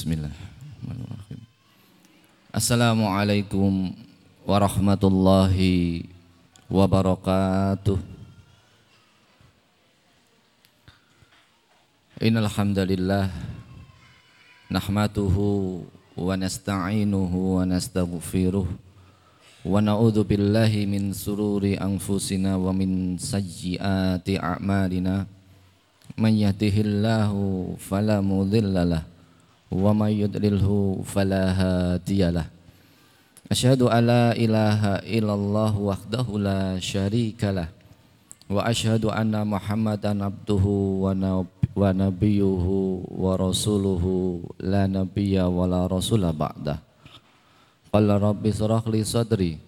[0.00, 1.40] Bismillahirrahmanirrahim.
[2.56, 3.92] Assalamualaikum
[4.48, 6.08] warahmatullahi
[6.72, 8.00] wabarakatuh.
[12.16, 13.28] Innal hamdalillah
[14.72, 15.84] nahmaduhu
[16.16, 25.28] wa nasta'inuhu wa nastaghfiruh wa na'udzu billahi min sururi anfusina wa min sayyiati a'malina
[26.16, 29.09] man yahdihillahu fala mudhillalah
[29.70, 32.60] wa may yudlilhu fala hadiyalah
[33.50, 37.66] Asyhadu alla ilaha illallah wahdahu la syarikalah
[38.46, 46.78] wa asyhadu anna Muhammadan abduhu wa nabiyuhu wa rasuluhu la nabiyya wa la rasula ba'dah.
[47.90, 49.58] Qala rabbi shrah li sadri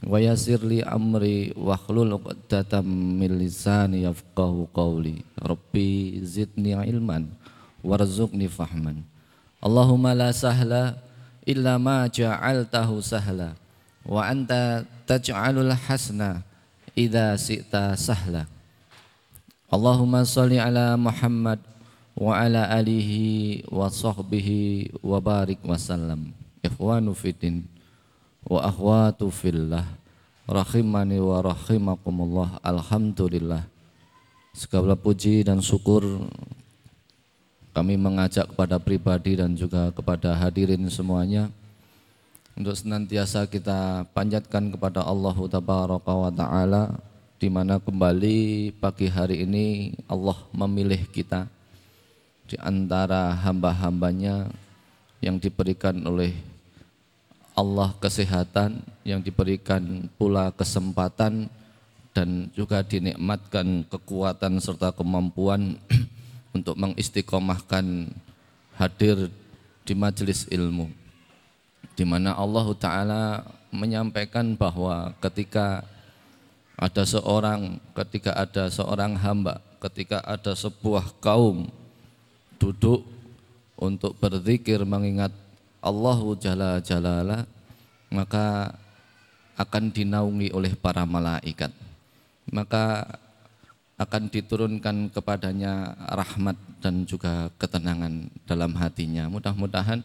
[0.00, 5.20] wa yassir li amri wa hlul 'uqdatam min lisani yafqahu qawli.
[5.36, 7.28] Rabbi zidni ilman
[7.84, 9.04] warzuqni fahman.
[9.62, 11.00] Allahumma la sahla
[11.46, 13.56] illa ma ja'altahu sahla.
[14.06, 16.44] Wa anta taj'alul hasna
[16.92, 18.44] idza si'ta sahla.
[19.66, 21.58] Allahumma salli ala Muhammad
[22.14, 26.30] wa ala alihi wa sahbihi wa barik wa sallam.
[26.62, 27.66] Ikhwanu fitin
[28.46, 29.84] wa akhwatu fillah.
[30.46, 32.62] Rahimani wa rahimakumullah.
[32.62, 33.66] Alhamdulillah.
[34.54, 36.06] Segala puji dan syukur
[37.76, 41.52] kami mengajak kepada pribadi dan juga kepada hadirin semuanya
[42.56, 46.96] untuk senantiasa kita panjatkan kepada Allah Tabaraka wa Ta'ala
[47.36, 51.44] di mana kembali pagi hari ini Allah memilih kita
[52.48, 54.48] di antara hamba-hambanya
[55.20, 56.32] yang diberikan oleh
[57.52, 61.52] Allah kesehatan, yang diberikan pula kesempatan
[62.16, 65.76] dan juga dinikmatkan kekuatan serta kemampuan
[66.56, 68.08] untuk mengistiqomahkan
[68.80, 69.28] hadir
[69.84, 70.88] di majelis ilmu
[71.96, 73.24] di mana Allah taala
[73.72, 75.84] menyampaikan bahwa ketika
[76.76, 81.68] ada seorang ketika ada seorang hamba ketika ada sebuah kaum
[82.56, 83.04] duduk
[83.76, 85.32] untuk berzikir mengingat
[85.80, 87.44] Allah Jalla Jalala
[88.10, 88.76] maka
[89.56, 91.72] akan dinaungi oleh para malaikat.
[92.52, 93.16] Maka
[93.96, 99.24] akan diturunkan kepadanya rahmat dan juga ketenangan dalam hatinya.
[99.32, 100.04] Mudah-mudahan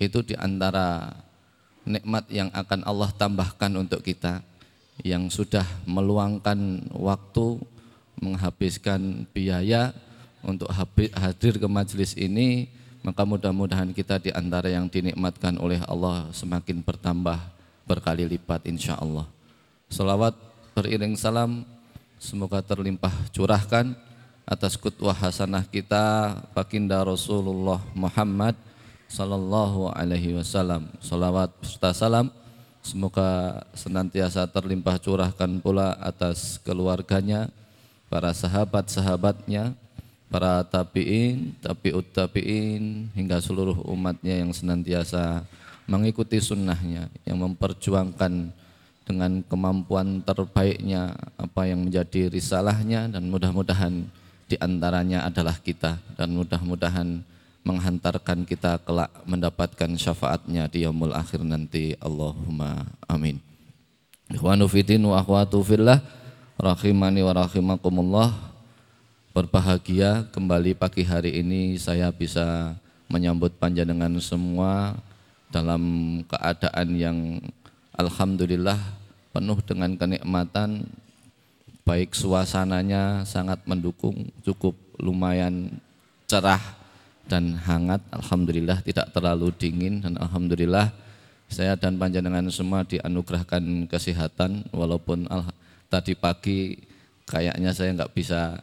[0.00, 1.12] itu di antara
[1.84, 4.40] nikmat yang akan Allah tambahkan untuk kita
[5.04, 7.60] yang sudah meluangkan waktu,
[8.24, 9.92] menghabiskan biaya
[10.40, 12.72] untuk hadir ke majelis ini,
[13.04, 17.36] maka mudah-mudahan kita di antara yang dinikmatkan oleh Allah semakin bertambah
[17.84, 19.28] berkali lipat insya Allah.
[19.92, 20.32] Salawat
[20.72, 21.68] beriring salam
[22.24, 23.92] Semoga terlimpah curahkan
[24.48, 28.56] atas kutwah hasanah kita baginda Rasulullah Muhammad
[29.12, 30.88] sallallahu alaihi wasallam.
[31.04, 32.32] Salawat serta salam
[32.80, 37.52] semoga senantiasa terlimpah curahkan pula atas keluarganya,
[38.08, 39.76] para sahabat-sahabatnya,
[40.32, 45.44] para tabi'in, tabi'ut tabi'in hingga seluruh umatnya yang senantiasa
[45.84, 48.63] mengikuti sunnahnya yang memperjuangkan
[49.04, 54.08] dengan kemampuan terbaiknya apa yang menjadi risalahnya dan mudah-mudahan
[54.48, 57.20] di antaranya adalah kita dan mudah-mudahan
[57.64, 61.96] menghantarkan kita kelak mendapatkan syafaatnya di yaumul akhir nanti.
[61.96, 63.40] Allahumma amin.
[64.28, 66.00] Ikhwanu fidin wa akhwatu fillah
[66.60, 68.30] rahimani wa rahimakumullah.
[69.34, 72.76] Berbahagia kembali pagi hari ini saya bisa
[73.10, 74.94] menyambut panjenengan semua
[75.50, 75.82] dalam
[76.30, 77.18] keadaan yang
[77.94, 78.78] Alhamdulillah
[79.30, 80.86] penuh dengan kenikmatan.
[81.84, 85.68] Baik suasananya sangat mendukung cukup lumayan
[86.24, 86.62] cerah
[87.28, 88.00] dan hangat.
[88.08, 90.90] Alhamdulillah tidak terlalu dingin dan Alhamdulillah
[91.46, 94.64] saya dan panjenengan semua dianugerahkan kesehatan.
[94.72, 95.44] Walaupun al
[95.92, 96.80] tadi pagi
[97.28, 98.58] kayaknya saya nggak bisa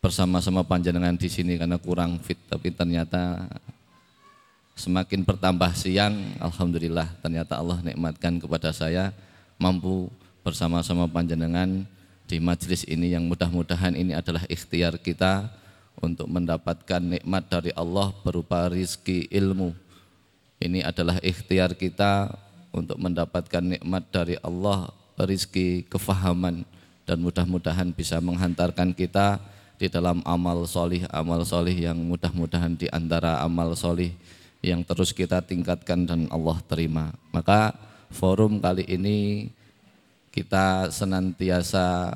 [0.00, 3.50] bersama-sama panjenengan di sini karena kurang fit tapi ternyata
[4.76, 9.10] semakin bertambah siang alhamdulillah ternyata Allah nikmatkan kepada saya
[9.56, 10.12] mampu
[10.44, 11.88] bersama-sama panjenengan
[12.28, 15.48] di majelis ini yang mudah-mudahan ini adalah ikhtiar kita
[15.96, 19.72] untuk mendapatkan nikmat dari Allah berupa rizki ilmu.
[20.60, 22.34] Ini adalah ikhtiar kita
[22.74, 26.68] untuk mendapatkan nikmat dari Allah rizki kefahaman
[27.08, 29.40] dan mudah-mudahan bisa menghantarkan kita
[29.76, 34.12] di dalam amal solih amal solih yang mudah-mudahan di antara amal solih
[34.64, 37.12] yang terus kita tingkatkan dan Allah terima.
[37.30, 37.76] Maka
[38.12, 39.50] forum kali ini
[40.32, 42.12] kita senantiasa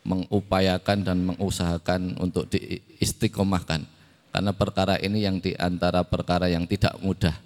[0.00, 3.84] mengupayakan dan mengusahakan untuk diistiqomahkan
[4.30, 7.36] karena perkara ini yang di antara perkara yang tidak mudah.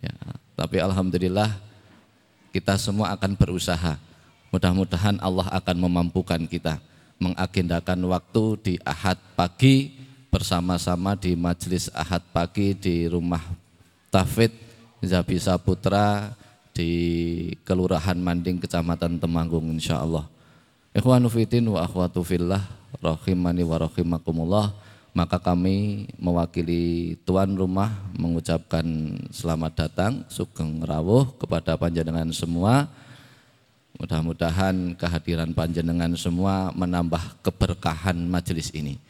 [0.00, 0.16] Ya,
[0.54, 1.52] tapi alhamdulillah
[2.54, 3.98] kita semua akan berusaha.
[4.54, 6.80] Mudah-mudahan Allah akan memampukan kita
[7.20, 10.05] mengagendakan waktu di Ahad pagi
[10.36, 13.40] bersama-sama di majelis Ahad pagi di rumah
[14.12, 14.52] Tafid
[15.00, 16.28] Zabisa Putra
[16.76, 16.92] di
[17.64, 20.28] Kelurahan Manding Kecamatan Temanggung insya Allah.
[20.92, 22.60] Ikhwanu fitin wa akhwatu fillah
[23.00, 24.76] rahimani wa rahimakumullah.
[25.16, 28.84] Maka kami mewakili tuan rumah mengucapkan
[29.32, 32.92] selamat datang sugeng rawuh kepada panjenengan semua.
[33.96, 39.00] Mudah-mudahan kehadiran panjenengan semua menambah keberkahan majelis ini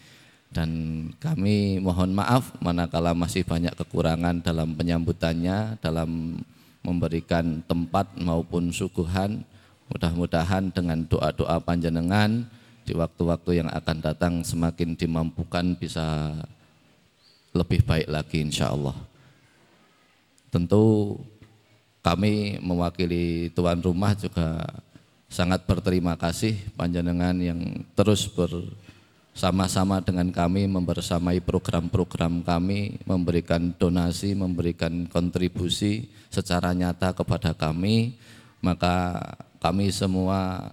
[0.54, 0.70] dan
[1.18, 6.40] kami mohon maaf manakala masih banyak kekurangan dalam penyambutannya dalam
[6.86, 9.42] memberikan tempat maupun suguhan.
[9.86, 12.42] Mudah-mudahan dengan doa-doa panjenengan
[12.82, 16.34] di waktu-waktu yang akan datang semakin dimampukan bisa
[17.54, 18.94] lebih baik lagi insya Allah
[20.56, 21.16] tentu
[22.00, 24.62] kami mewakili tuan rumah juga
[25.26, 27.60] sangat berterima kasih panjenengan yang
[27.98, 28.48] terus ber
[29.36, 38.16] sama-sama dengan kami membersamai program-program kami, memberikan donasi, memberikan kontribusi secara nyata kepada kami,
[38.64, 39.20] maka
[39.60, 40.72] kami semua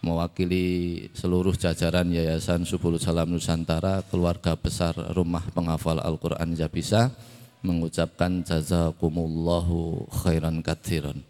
[0.00, 7.12] mewakili seluruh jajaran Yayasan Subul Salam Nusantara, keluarga besar Rumah Penghafal Al-Quran Jabisa,
[7.60, 11.20] mengucapkan jazakumullahu khairan katsiran.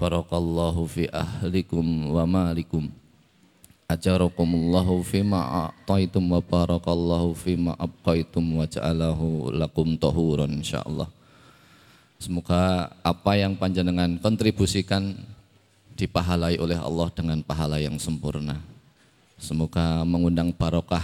[0.00, 3.01] Barakallahu fi ahlikum wa malikum
[3.92, 11.08] ajarakumullahu fima a'taitum wa barakallahu fima abqaitum wa ja'alahu lakum tahuran insyaallah.
[12.16, 15.18] Semoga apa yang panjenengan kontribusikan
[15.98, 18.62] dipahalai oleh Allah dengan pahala yang sempurna.
[19.36, 21.02] Semoga mengundang barokah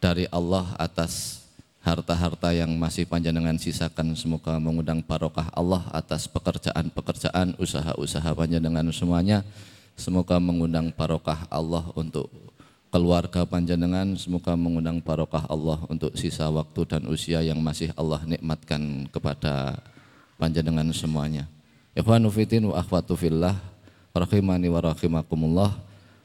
[0.00, 1.44] dari Allah atas
[1.84, 4.16] harta-harta yang masih panjenengan sisakan.
[4.16, 9.44] Semoga mengundang barokah Allah atas pekerjaan-pekerjaan, usaha-usaha panjenengan semuanya
[10.02, 12.26] Semoga mengundang barokah Allah untuk
[12.90, 19.06] keluarga panjenengan, semoga mengundang barokah Allah untuk sisa waktu dan usia yang masih Allah nikmatkan
[19.14, 19.78] kepada
[20.42, 21.46] panjenengan semuanya.
[21.94, 23.54] Ikhwanu fitin wa akhwatu fillah,
[24.10, 25.70] rahimani wa rahimakumullah.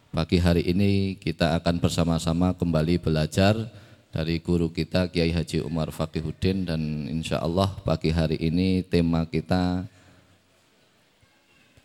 [0.09, 3.53] Pagi hari ini kita akan bersama-sama kembali belajar
[4.09, 9.85] dari guru kita Kiai Haji Umar Fakihuddin dan insya Allah pagi hari ini tema kita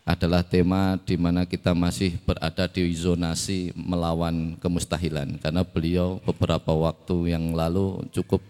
[0.03, 5.39] adalah tema di mana kita masih berada di zonasi melawan kemustahilan.
[5.39, 8.43] Karena beliau beberapa waktu yang lalu cukup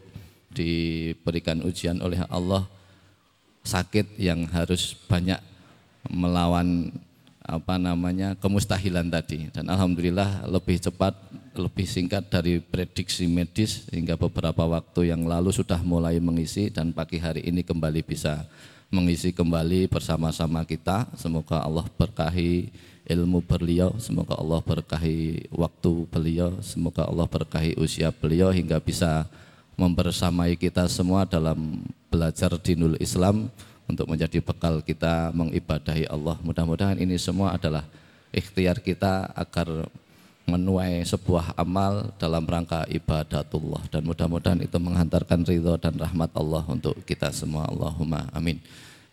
[0.50, 2.66] diberikan ujian oleh Allah
[3.62, 5.38] sakit yang harus banyak
[6.10, 6.90] melawan
[7.46, 9.54] apa namanya kemustahilan tadi.
[9.54, 11.14] Dan alhamdulillah lebih cepat
[11.54, 17.22] lebih singkat dari prediksi medis hingga beberapa waktu yang lalu sudah mulai mengisi dan pagi
[17.22, 18.42] hari ini kembali bisa
[18.94, 21.10] mengisi kembali bersama-sama kita.
[21.18, 22.70] Semoga Allah berkahi
[23.10, 29.26] ilmu beliau, semoga Allah berkahi waktu beliau, semoga Allah berkahi usia beliau hingga bisa
[29.74, 31.82] membersamai kita semua dalam
[32.14, 33.50] belajar dinul Islam
[33.90, 36.38] untuk menjadi bekal kita mengibadahi Allah.
[36.46, 37.84] Mudah-mudahan ini semua adalah
[38.30, 39.90] ikhtiar kita agar
[40.44, 43.88] menuai sebuah amal dalam rangka ibadatullah.
[43.88, 47.68] Dan mudah-mudahan itu menghantarkan ridho dan rahmat Allah untuk kita semua.
[47.72, 48.60] Allahumma amin.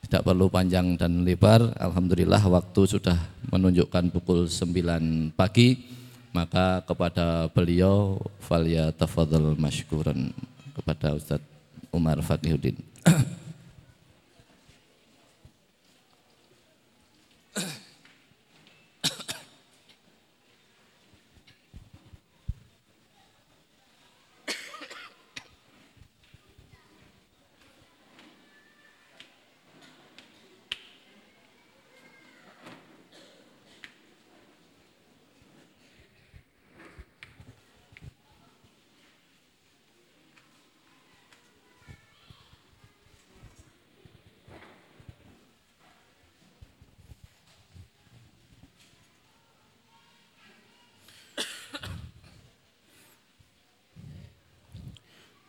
[0.00, 1.76] Tidak perlu panjang dan lebar.
[1.76, 3.18] Alhamdulillah waktu sudah
[3.52, 5.98] menunjukkan pukul 9 pagi.
[6.30, 10.30] Maka kepada beliau falia tafadhal masykuran
[10.78, 11.42] kepada Ustadz
[11.90, 12.78] Umar Fakihuddin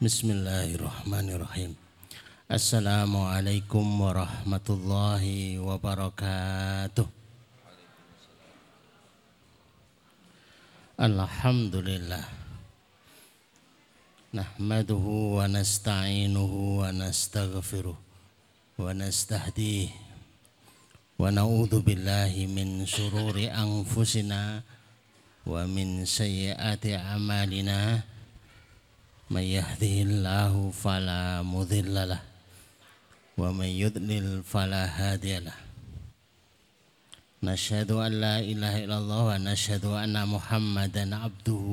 [0.02, 1.78] Bismillahirrahmanirrahim.
[2.50, 7.06] Assalamualaikum warahmatullahi wabarakatuh.
[10.98, 12.26] Alhamdulillah.
[14.34, 19.94] Nahmaduhu wa nasta'inuhu wa nastaghfiruh wa nastahdih
[21.22, 21.78] wa na'udzu
[22.50, 24.66] min syururi anfusina
[25.46, 28.02] wa min sayyiati a'malina
[29.31, 32.23] من يهده الله فلا مضل له
[33.39, 35.57] ومن يضلل فلا هادي له
[37.43, 41.67] نشهد أن لا إله إلا الله ونشهد أن محمدا عبده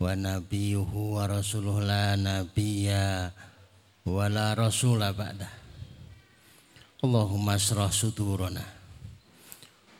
[0.00, 2.88] ونبيه ورسوله لا نبي
[4.06, 5.48] ولا رسول بعده
[7.04, 8.64] اللهم اشرح صدورنا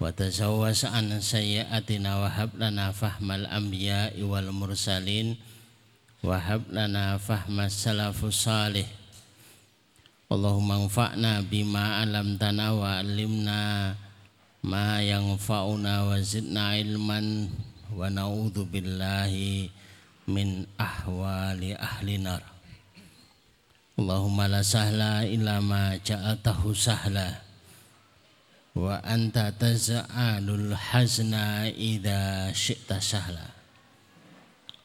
[0.01, 5.37] وتزوج عن سيئاتنا وهب لنا فهم الأنبياء والمرسلين
[6.26, 8.90] Wahab lana fahma salafus salih.
[10.26, 10.82] Allahumma
[11.46, 13.94] bima alam tanawa alimna
[14.66, 17.54] ma yang fauna wa zidna ilman.
[17.94, 19.70] Wa na'udhu billahi
[20.26, 22.42] min ahwali ahli nar.
[23.94, 27.38] Allahumma la sahla illa ma ja'atahu sahla.
[28.74, 33.55] Wa anta taz'alul hazna idha syi'ta sahla.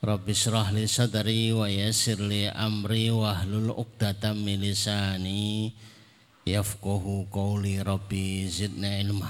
[0.00, 5.76] Rabbi syrah li sadari wa yasir li amri wa hlul uqdatan milisani
[6.49, 9.28] Yafkuhu qawli rabbi zidna ilma.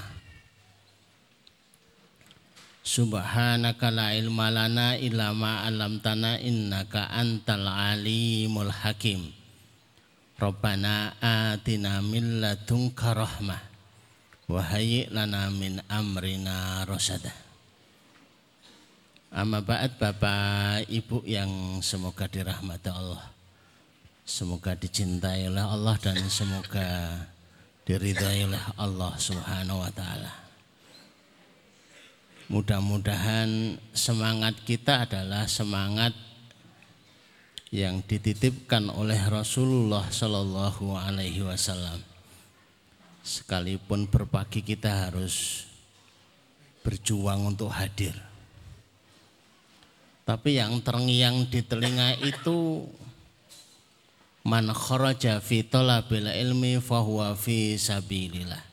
[2.87, 9.27] Subhanaka la ilma lana illa ma'alam tana innaka antal alimul hakim.
[10.39, 13.59] Rabbana atina min ladunka rahmah
[14.47, 17.50] Wahai lana min amrina rasada.
[19.31, 23.31] Amma ba'd Bapak Ibu yang semoga dirahmati Allah.
[24.27, 27.15] Semoga dicintai oleh Allah dan semoga
[27.87, 30.35] diridhai oleh Allah Subhanahu wa taala.
[32.51, 36.11] Mudah-mudahan semangat kita adalah semangat
[37.71, 42.03] yang dititipkan oleh Rasulullah Shallallahu Alaihi Wasallam.
[43.23, 45.63] Sekalipun berpagi kita harus
[46.83, 48.30] berjuang untuk hadir.
[50.31, 52.87] Tapi yang terngiang di telinga itu
[54.47, 58.63] man kharaja fi talabil ilmi fahuwa fi sabilillah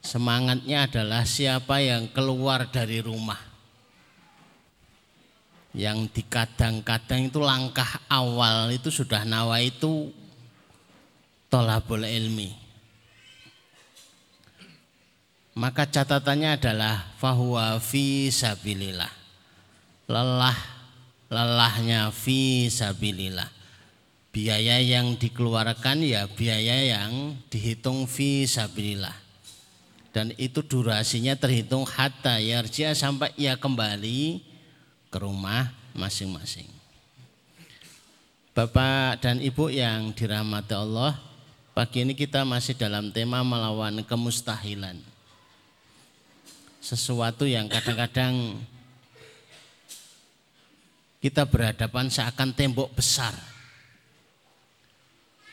[0.00, 3.36] Semangatnya adalah siapa yang keluar dari rumah.
[5.76, 10.08] Yang dikadang-kadang itu langkah awal itu sudah nawa itu
[11.52, 12.56] tolabul ilmi.
[15.60, 19.19] Maka catatannya adalah fahuwa fi sabilillah.
[20.10, 20.58] Lelah
[21.30, 23.46] lelahnya fi sabilillah.
[24.34, 29.30] Biaya yang dikeluarkan ya biaya yang dihitung fi sabilillah
[30.10, 34.42] dan itu durasinya terhitung hatta yarjia sampai ia kembali
[35.10, 36.66] ke rumah masing-masing.
[38.50, 41.14] Bapak dan Ibu yang dirahmati Allah,
[41.70, 44.98] pagi ini kita masih dalam tema melawan kemustahilan.
[46.82, 48.58] Sesuatu yang kadang-kadang
[51.20, 53.36] kita berhadapan seakan tembok besar.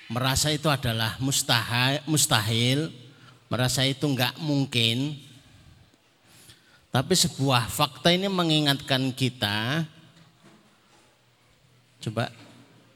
[0.07, 2.87] Merasa itu adalah mustahil, mustahil
[3.51, 5.19] merasa itu enggak mungkin.
[6.87, 9.83] Tapi sebuah fakta ini mengingatkan kita.
[11.99, 12.31] Coba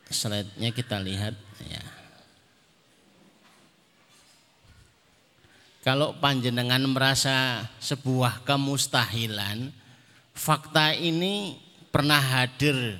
[0.08, 1.36] slide-nya kita lihat
[1.68, 1.84] ya.
[5.84, 9.74] Kalau panjenengan merasa sebuah kemustahilan,
[10.32, 11.58] fakta ini
[11.92, 12.98] pernah hadir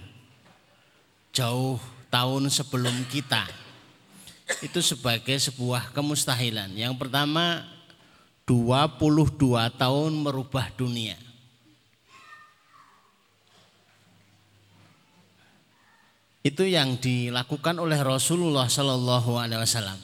[1.32, 1.80] jauh
[2.12, 3.48] tahun sebelum kita
[4.60, 6.76] itu sebagai sebuah kemustahilan.
[6.76, 7.64] Yang pertama
[8.44, 11.16] 22 tahun merubah dunia.
[16.42, 20.00] Itu yang dilakukan oleh Rasulullah Shallallahu Alaihi Wasallam.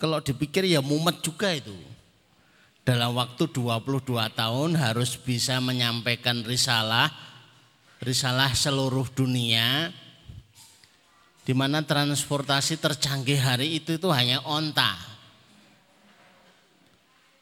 [0.00, 1.74] Kalau dipikir ya mumet juga itu.
[2.86, 7.10] Dalam waktu 22 tahun harus bisa menyampaikan risalah,
[7.98, 9.90] risalah seluruh dunia,
[11.42, 14.94] di mana transportasi tercanggih hari itu itu hanya onta.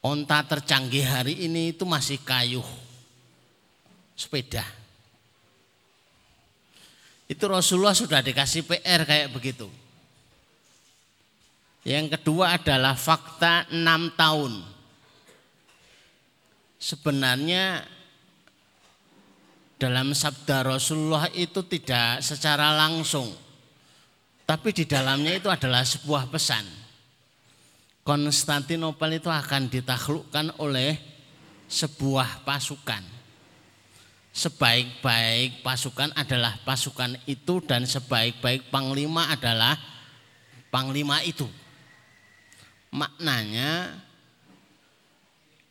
[0.00, 2.64] Onta tercanggih hari ini itu masih kayu,
[4.16, 4.64] sepeda.
[7.28, 9.68] Itu Rasulullah sudah dikasih PR kayak begitu.
[11.84, 14.73] Yang kedua adalah fakta enam tahun.
[16.84, 17.80] Sebenarnya
[19.80, 23.32] dalam sabda Rasulullah itu tidak secara langsung
[24.44, 26.64] tapi di dalamnya itu adalah sebuah pesan.
[28.04, 31.00] Konstantinopel itu akan ditaklukkan oleh
[31.64, 33.00] sebuah pasukan.
[34.36, 39.80] Sebaik-baik pasukan adalah pasukan itu dan sebaik-baik panglima adalah
[40.68, 41.48] panglima itu.
[42.92, 43.96] Maknanya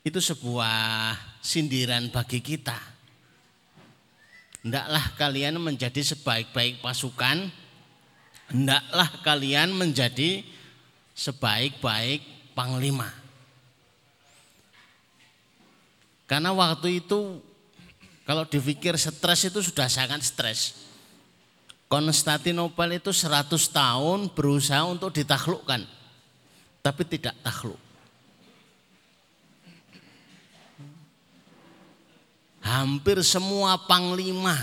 [0.03, 2.75] itu sebuah sindiran bagi kita.
[4.63, 7.51] hendaklah kalian menjadi sebaik-baik pasukan,
[8.48, 10.39] hendaklah kalian menjadi
[11.12, 12.24] sebaik-baik
[12.55, 13.12] panglima.
[16.31, 17.43] Karena waktu itu
[18.24, 20.79] kalau dipikir stres itu sudah sangat stres.
[21.91, 25.83] Konstantinopel itu 100 tahun berusaha untuk ditaklukkan.
[26.79, 27.82] Tapi tidak takluk.
[32.63, 34.55] Hampir semua panglima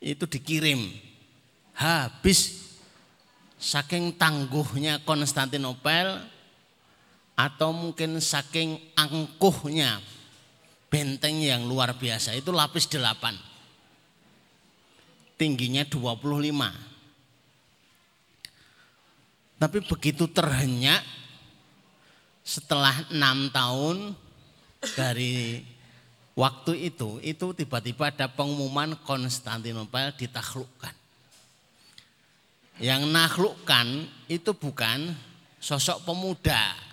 [0.00, 0.80] itu dikirim.
[1.76, 2.72] Habis
[3.60, 6.18] saking tangguhnya Konstantinopel
[7.38, 10.02] atau mungkin saking angkuhnya
[10.92, 13.32] benteng yang luar biasa itu lapis delapan
[15.40, 16.20] tingginya 25
[19.56, 21.00] tapi begitu terhenyak
[22.44, 24.12] setelah enam tahun
[24.92, 25.64] dari
[26.32, 30.94] waktu itu itu tiba-tiba ada pengumuman Konstantinopel ditaklukkan
[32.80, 35.12] yang naklukkan itu bukan
[35.60, 36.92] sosok pemuda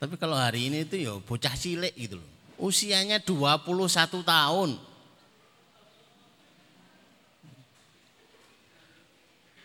[0.00, 2.30] Tapi kalau hari ini itu ya bocah cilik gitu loh.
[2.56, 4.70] Usianya 21 tahun.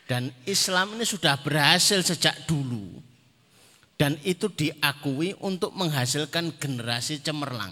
[0.05, 2.99] Dan Islam ini sudah berhasil sejak dulu.
[3.95, 7.71] Dan itu diakui untuk menghasilkan generasi cemerlang.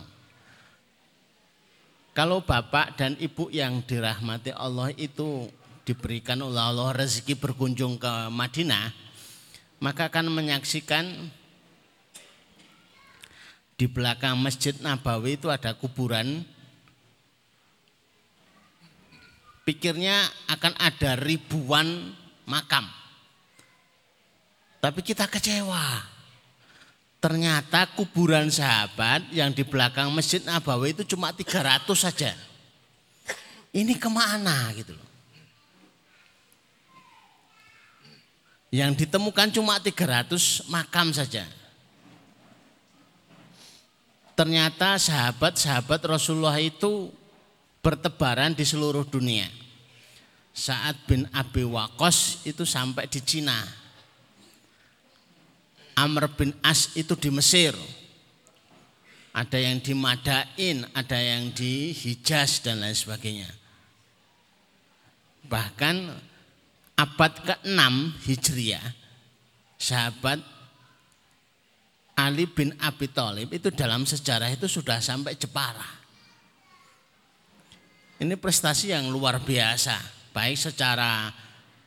[2.14, 5.50] Kalau bapak dan ibu yang dirahmati Allah itu
[5.84, 8.94] diberikan oleh Allah rezeki berkunjung ke Madinah,
[9.84, 11.10] maka akan menyaksikan
[13.74, 16.46] di belakang Masjid Nabawi itu ada kuburan.
[19.66, 22.14] Pikirnya akan ada ribuan
[22.46, 22.86] makam.
[24.78, 26.13] Tapi kita kecewa.
[27.24, 32.36] Ternyata kuburan sahabat yang di belakang Masjid Nabawi itu cuma 300 saja.
[33.72, 35.08] Ini ke mana gitu loh.
[38.76, 41.48] Yang ditemukan cuma 300 makam saja.
[44.36, 47.08] Ternyata sahabat-sahabat Rasulullah itu
[47.80, 49.48] bertebaran di seluruh dunia.
[50.52, 53.83] Saat bin Abi Waqqas itu sampai di Cina.
[55.94, 57.74] Amr bin As itu di Mesir.
[59.34, 63.50] Ada yang di Madain, ada yang di Hijaz dan lain sebagainya.
[65.50, 65.96] Bahkan
[66.94, 67.82] abad ke-6
[68.30, 68.88] Hijriah,
[69.82, 70.38] sahabat
[72.14, 76.06] Ali bin Abi Thalib itu dalam sejarah itu sudah sampai Jepara.
[78.22, 79.98] Ini prestasi yang luar biasa,
[80.30, 81.34] baik secara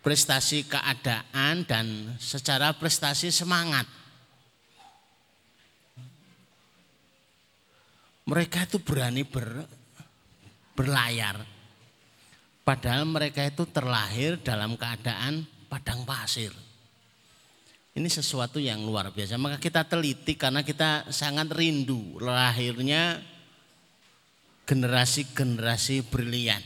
[0.06, 3.90] prestasi keadaan dan secara prestasi semangat.
[8.30, 9.66] Mereka itu berani ber,
[10.78, 11.42] berlayar.
[12.62, 16.54] Padahal mereka itu terlahir dalam keadaan padang pasir.
[17.98, 19.34] Ini sesuatu yang luar biasa.
[19.42, 23.18] Maka kita teliti karena kita sangat rindu lahirnya
[24.70, 26.62] generasi-generasi brilian.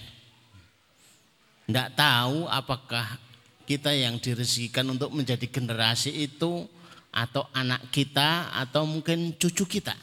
[1.64, 3.29] Tidak tahu apakah
[3.70, 6.66] kita yang direzekikan untuk menjadi generasi itu
[7.14, 9.94] atau anak kita atau mungkin cucu kita.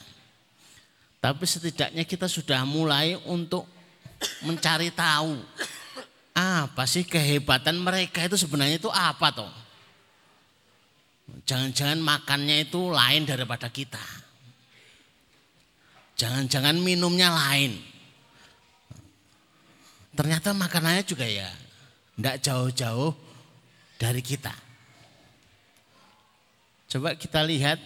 [1.20, 3.68] Tapi setidaknya kita sudah mulai untuk
[4.48, 5.36] mencari tahu
[6.32, 9.52] apa sih kehebatan mereka itu sebenarnya itu apa toh?
[11.44, 14.00] Jangan-jangan makannya itu lain daripada kita.
[16.16, 17.76] Jangan-jangan minumnya lain.
[20.16, 21.52] Ternyata makanannya juga ya
[22.16, 23.27] tidak jauh-jauh
[23.98, 24.54] dari kita.
[26.88, 27.82] Coba kita lihat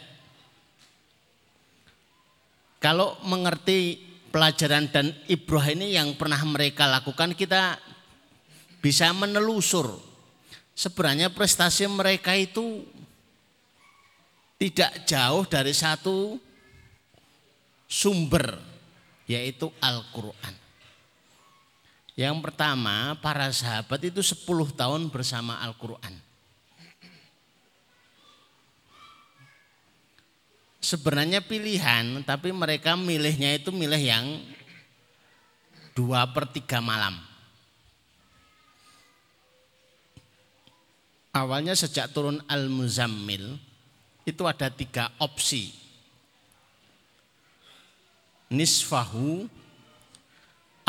[2.78, 3.98] kalau mengerti
[4.30, 7.82] pelajaran dan ibrah ini yang pernah mereka lakukan kita
[8.78, 9.90] bisa menelusur
[10.78, 12.86] sebenarnya prestasi mereka itu
[14.62, 16.38] tidak jauh dari satu
[17.90, 18.62] sumber
[19.26, 20.61] yaitu Al-Quran.
[22.20, 24.44] Yang pertama para sahabat itu 10
[24.76, 26.20] tahun bersama Al-Quran.
[30.82, 34.26] Sebenarnya pilihan tapi mereka milihnya itu milih yang
[35.94, 37.16] dua per tiga malam.
[41.32, 43.56] Awalnya sejak turun Al-Muzammil
[44.28, 45.72] itu ada tiga opsi.
[48.52, 49.48] Nisfahu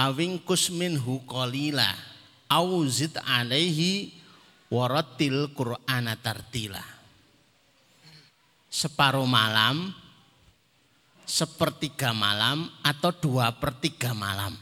[0.03, 1.87] awingkus minhu qalila
[2.51, 4.11] auzid alaihi
[4.73, 6.83] waratil qur'ana tartila.
[8.73, 9.93] Separuh malam
[11.33, 14.53] sepertiga malam atau dua per tiga malam.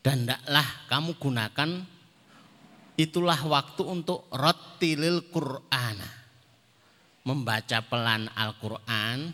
[0.00, 1.70] Dan tidaklah kamu gunakan
[2.96, 6.08] itulah waktu untuk rotilil Qur'ana.
[7.20, 9.28] Membaca pelan Al-Qur'an.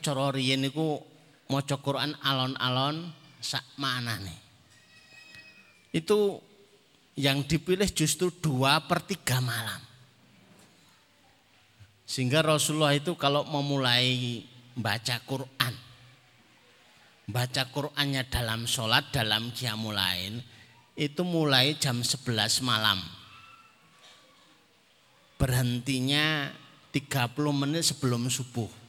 [0.00, 1.04] Cara riyen niku
[1.52, 3.76] maca Qur'an alon-alon sak
[4.22, 4.40] nih.
[5.92, 6.40] Itu
[7.20, 9.82] yang dipilih justru dua per tiga malam.
[12.08, 14.40] Sehingga Rasulullah itu kalau memulai
[14.76, 15.74] baca Quran,
[17.28, 19.52] baca Qurannya dalam sholat, dalam
[19.92, 20.40] lain,
[20.92, 23.00] itu mulai jam 11 malam.
[25.40, 26.52] Berhentinya
[26.92, 28.81] 30 menit sebelum subuh.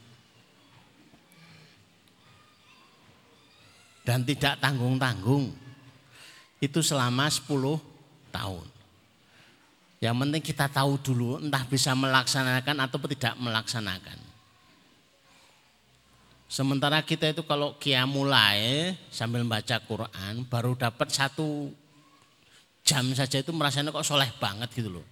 [4.04, 5.48] Dan tidak tanggung-tanggung.
[6.60, 7.48] Itu selama 10
[8.28, 8.66] tahun.
[10.04, 14.18] Yang penting kita tahu dulu entah bisa melaksanakan atau tidak melaksanakan.
[16.44, 21.72] Sementara kita itu kalau kia mulai sambil baca Quran baru dapat satu
[22.84, 25.06] jam saja itu merasanya kok soleh banget gitu loh.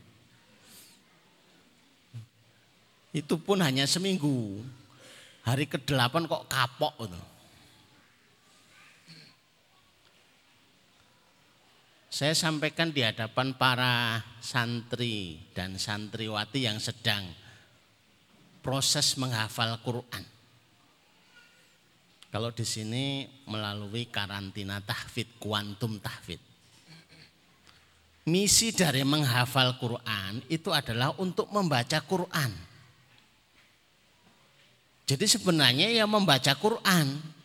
[3.16, 4.60] Itu pun hanya seminggu.
[5.42, 7.31] Hari ke-8 kok kapok gitu.
[12.12, 17.24] Saya sampaikan di hadapan para santri dan santriwati yang sedang
[18.60, 20.20] proses menghafal Quran.
[22.28, 26.36] Kalau di sini melalui karantina tahfid, kuantum tahfid.
[28.28, 32.52] Misi dari menghafal Quran itu adalah untuk membaca Quran.
[35.08, 37.40] Jadi sebenarnya ya membaca Quran.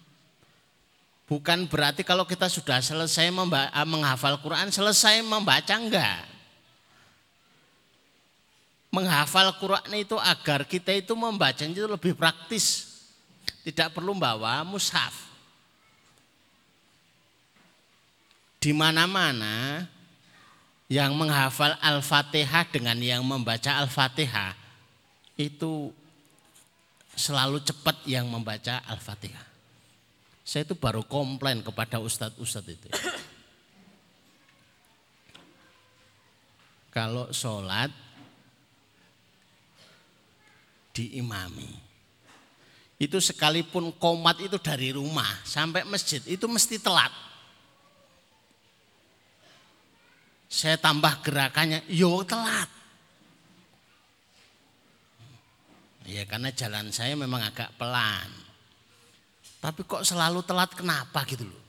[1.28, 6.24] Bukan berarti kalau kita sudah selesai ah, menghafal Quran, selesai membaca enggak.
[8.88, 12.96] Menghafal Quran itu agar kita itu membaca itu lebih praktis.
[13.68, 15.28] Tidak perlu bawa mushaf.
[18.63, 19.84] Di mana-mana
[20.88, 24.56] yang menghafal Al-Fatihah dengan yang membaca Al-Fatihah
[25.36, 25.92] itu
[27.20, 29.47] selalu cepat yang membaca Al-Fatihah.
[30.48, 32.88] Saya itu baru komplain kepada ustadz-ustadz itu.
[36.88, 37.92] Kalau sholat
[40.96, 41.68] diimami.
[42.96, 47.12] Itu sekalipun komat itu dari rumah sampai masjid itu mesti telat.
[50.48, 52.72] Saya tambah gerakannya, yo telat.
[56.08, 58.47] Ya karena jalan saya memang agak pelan.
[59.67, 61.63] Tapi kok selalu telat kenapa gitu loh.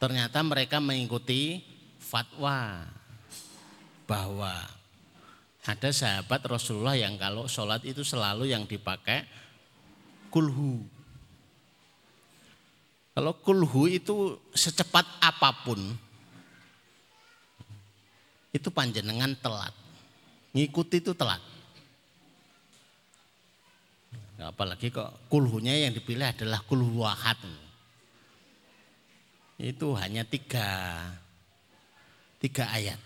[0.00, 1.60] Ternyata mereka mengikuti
[2.00, 2.88] fatwa
[4.08, 4.64] bahwa
[5.60, 9.28] ada sahabat Rasulullah yang kalau sholat itu selalu yang dipakai
[10.32, 10.88] kulhu.
[13.12, 15.76] Kalau kulhu itu secepat apa pun,
[18.56, 19.76] itu panjenengan telat.
[20.56, 21.44] Ngikuti itu telat.
[24.40, 27.04] Apalagi kok kulhunya yang dipilih adalah kulhu.
[29.60, 30.64] Itu hanya tiga,
[32.40, 32.96] tiga ayat.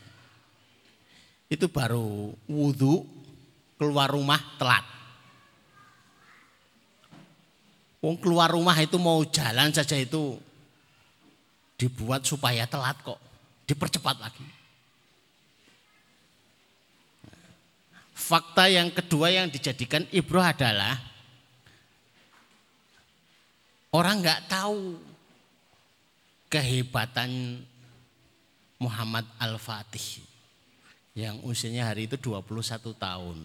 [1.51, 3.03] Itu baru wudhu
[3.75, 4.87] keluar rumah telat.
[7.99, 10.37] Wong keluar rumah itu mau jalan saja itu
[11.75, 13.18] dibuat supaya telat kok.
[13.64, 14.47] Dipercepat lagi.
[18.14, 21.13] Fakta yang kedua yang dijadikan ibroh adalah
[23.94, 24.98] Orang nggak tahu
[26.50, 27.62] kehebatan
[28.83, 30.18] Muhammad Al-Fatih
[31.14, 33.38] yang usianya hari itu 21 tahun.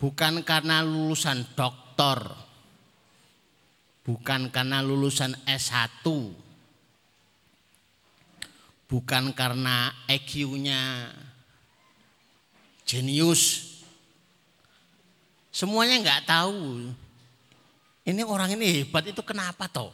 [0.00, 2.32] Bukan karena lulusan doktor,
[4.08, 6.00] bukan karena lulusan S1,
[8.88, 11.12] bukan karena EQ-nya
[12.88, 13.76] jenius.
[15.52, 16.88] Semuanya nggak tahu
[18.06, 19.90] ini orang ini hebat itu kenapa toh?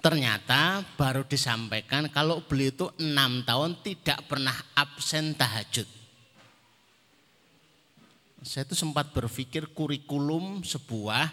[0.00, 5.84] Ternyata baru disampaikan kalau beliau itu enam tahun tidak pernah absen tahajud.
[8.40, 11.28] Saya itu sempat berpikir kurikulum sebuah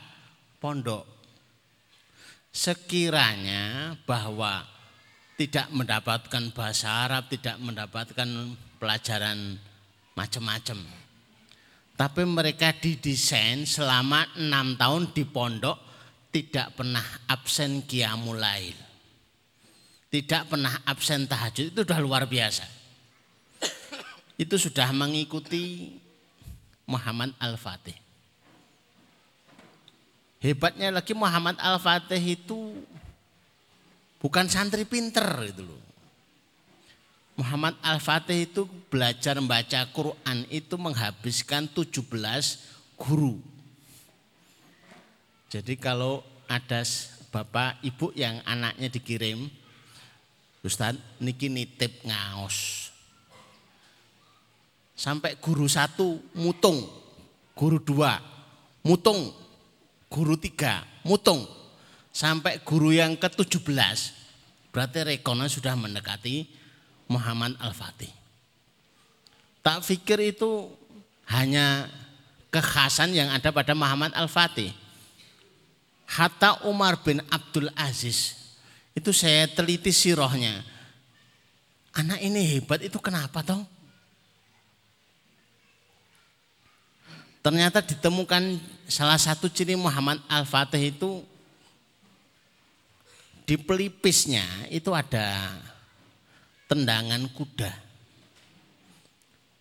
[0.60, 1.08] pondok.
[2.52, 4.68] Sekiranya bahwa
[5.40, 8.28] tidak mendapatkan bahasa Arab, tidak mendapatkan
[8.84, 9.56] pelajaran
[10.12, 11.07] macam-macam
[11.98, 15.82] tapi mereka didesain selama enam tahun di pondok
[16.30, 18.78] tidak pernah absen kiamulail.
[20.08, 22.64] Tidak pernah absen tahajud itu sudah luar biasa.
[24.38, 25.98] Itu sudah mengikuti
[26.86, 27.98] Muhammad Al-Fatih.
[30.38, 32.78] Hebatnya lagi Muhammad Al-Fatih itu
[34.22, 35.87] bukan santri pinter itu loh.
[37.38, 42.02] Muhammad Al-Fatih itu belajar membaca Quran itu menghabiskan 17
[42.98, 43.38] guru.
[45.54, 46.82] Jadi kalau ada
[47.30, 49.46] bapak ibu yang anaknya dikirim,
[50.66, 52.90] Ustaz niki nitip ngaos.
[54.98, 56.90] Sampai guru satu mutung,
[57.54, 58.18] guru dua
[58.82, 59.30] mutung,
[60.10, 61.46] guru tiga mutung.
[62.10, 63.70] Sampai guru yang ke-17
[64.74, 66.50] berarti rekonan sudah mendekati
[67.08, 68.12] Muhammad Al-Fatih.
[69.64, 70.72] Tak pikir itu
[71.28, 71.92] hanya
[72.52, 74.72] kekhasan yang ada pada Muhammad Al-Fatih.
[76.08, 78.48] Hatta Umar bin Abdul Aziz
[78.96, 80.64] itu saya teliti sirohnya.
[81.92, 83.66] Anak ini hebat itu kenapa toh?
[87.44, 91.24] Ternyata ditemukan salah satu ciri Muhammad Al-Fatih itu
[93.48, 95.56] di pelipisnya itu ada
[96.68, 97.72] tendangan kuda.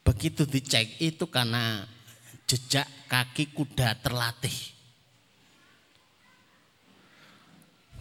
[0.07, 1.83] Begitu dicek itu karena
[2.47, 4.55] jejak kaki kuda terlatih.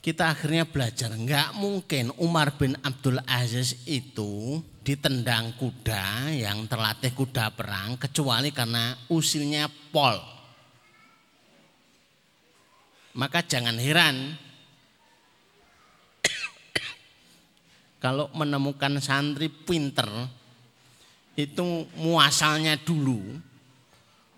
[0.06, 7.50] Kita akhirnya belajar, nggak mungkin Umar bin Abdul Aziz itu ditendang kuda yang terlatih kuda
[7.58, 10.22] perang kecuali karena usilnya pol.
[13.18, 14.38] Maka jangan heran
[18.06, 20.06] kalau menemukan santri pinter
[21.34, 23.18] itu muasalnya dulu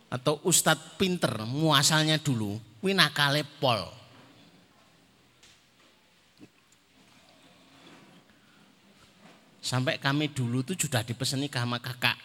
[0.08, 3.84] atau ustadz pinter muasalnya dulu winakale pol.
[9.60, 12.16] Sampai kami dulu tuh sudah dipeseni sama kakak.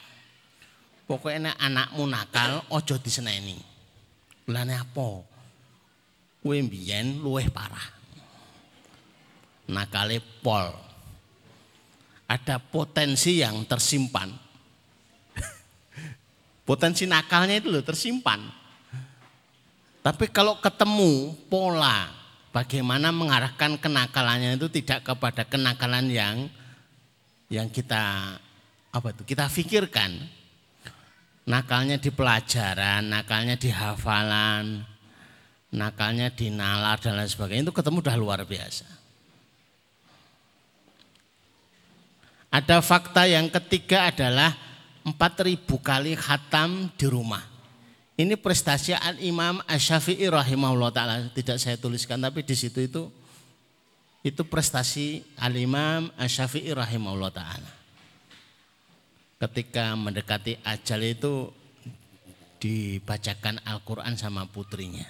[1.11, 3.59] Pokoknya anakmu nakal ojo diseneni.
[4.47, 5.27] Lane apa?
[6.39, 7.99] Kue mbiyen luweh parah.
[9.67, 10.92] Nakale pol
[12.33, 14.33] ada potensi yang tersimpan.
[16.69, 18.41] potensi nakalnya itu loh tersimpan.
[20.01, 22.09] Tapi kalau ketemu pola
[22.51, 26.37] bagaimana mengarahkan kenakalannya itu tidak kepada kenakalan yang
[27.53, 28.35] yang kita
[28.89, 30.41] apa itu kita pikirkan.
[31.43, 34.87] Nakalnya di pelajaran, nakalnya di hafalan,
[35.75, 39.02] nakalnya di nalar dan lain sebagainya itu ketemu udah luar biasa.
[42.53, 44.53] Ada fakta yang ketiga adalah
[45.09, 47.41] 4000 kali khatam di rumah.
[48.13, 53.09] Ini prestasi Al-Imam Asy-Syafi'i rahimahullah taala tidak saya tuliskan tapi di situ itu
[54.21, 57.73] itu prestasi Al-Imam Asy-Syafi'i rahimahullah taala.
[59.41, 61.49] Ketika mendekati ajal itu
[62.61, 65.09] dibacakan Al-Qur'an sama putrinya.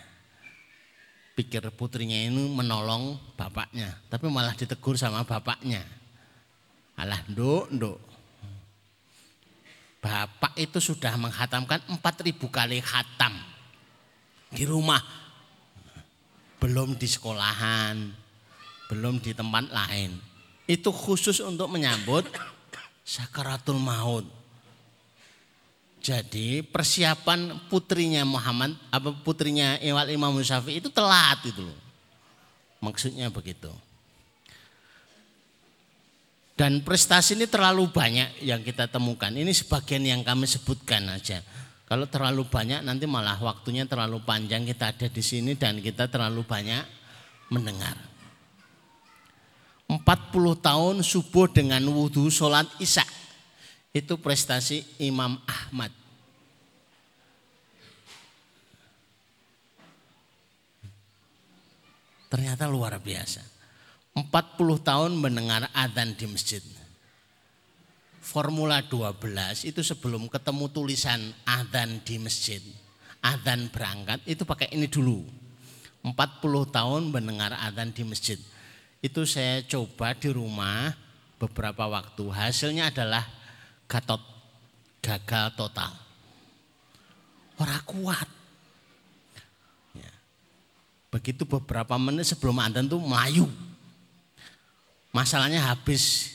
[1.34, 5.84] Pikir putrinya ini menolong bapaknya, tapi malah ditegur sama bapaknya.
[6.96, 7.98] Alah nduk, nduk.
[10.02, 13.38] Bapak itu sudah menghatamkan 4000 kali khatam
[14.50, 15.00] di rumah.
[16.58, 18.10] Belum di sekolahan,
[18.90, 20.14] belum di tempat lain.
[20.66, 22.26] Itu khusus untuk menyambut
[23.02, 24.26] sakaratul maut.
[26.02, 31.78] Jadi persiapan putrinya Muhammad, apa putrinya Iwal Imam Syafi'i itu telat itu loh.
[32.82, 33.70] Maksudnya begitu.
[36.62, 39.34] Dan prestasi ini terlalu banyak yang kita temukan.
[39.34, 41.42] Ini sebagian yang kami sebutkan aja.
[41.90, 46.46] Kalau terlalu banyak nanti malah waktunya terlalu panjang kita ada di sini dan kita terlalu
[46.46, 46.86] banyak
[47.50, 47.98] mendengar.
[49.90, 50.06] 40
[50.62, 53.02] tahun subuh dengan wudhu sholat isya.
[53.90, 55.90] Itu prestasi Imam Ahmad.
[62.30, 63.51] Ternyata luar biasa.
[64.12, 64.28] 40
[64.84, 66.60] tahun mendengar adzan di masjid.
[68.20, 72.60] Formula 12 itu sebelum ketemu tulisan adzan di masjid,
[73.24, 75.24] adzan berangkat itu pakai ini dulu.
[76.04, 76.12] 40
[76.68, 78.36] tahun mendengar adzan di masjid.
[79.00, 80.92] Itu saya coba di rumah
[81.40, 82.28] beberapa waktu.
[82.28, 83.24] Hasilnya adalah
[83.88, 84.20] gatot,
[85.00, 85.92] gagal total.
[87.56, 88.28] Orang kuat.
[89.96, 90.12] Ya.
[91.08, 93.48] Begitu beberapa menit sebelum adzan tuh melayu
[95.12, 96.32] Masalahnya habis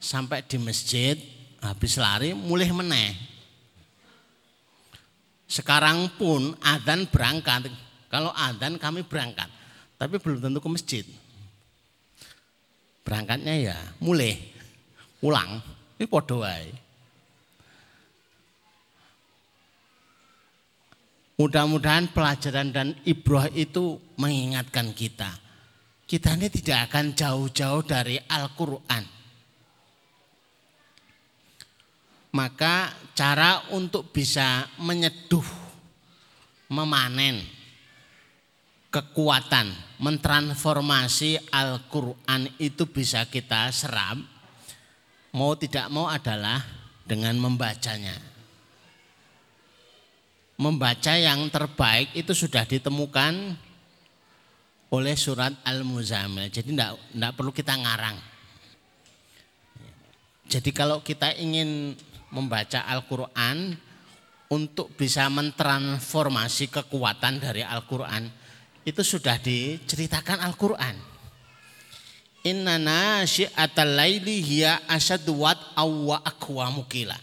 [0.00, 1.20] sampai di masjid,
[1.60, 3.12] habis lari mulai meneh.
[5.44, 7.68] Sekarang pun adzan berangkat.
[8.08, 9.52] Kalau adzan kami berangkat,
[10.00, 11.04] tapi belum tentu ke masjid.
[13.04, 14.32] Berangkatnya ya mulai
[15.20, 15.60] pulang,
[16.00, 16.40] ini podo.
[21.36, 25.43] Mudah-mudahan pelajaran dan ibroh itu mengingatkan kita.
[26.04, 29.04] Kita ini tidak akan jauh-jauh dari Al-Quran.
[32.34, 35.46] Maka cara untuk bisa menyeduh,
[36.68, 37.40] memanen
[38.94, 44.22] kekuatan, mentransformasi Al-Quran itu bisa kita serap.
[45.34, 46.62] Mau tidak mau adalah
[47.02, 48.14] dengan membacanya.
[50.54, 53.58] Membaca yang terbaik itu sudah ditemukan
[54.92, 56.52] oleh surat Al-Muzammil.
[56.52, 58.18] Jadi tidak perlu kita ngarang.
[60.44, 61.96] Jadi kalau kita ingin
[62.34, 63.78] membaca Al-Quran
[64.52, 68.28] untuk bisa mentransformasi kekuatan dari Al-Quran
[68.84, 70.96] itu sudah diceritakan Al-Quran.
[72.44, 77.16] Inna nasyi'atal laili hiya asadwat awwa akwa mukila.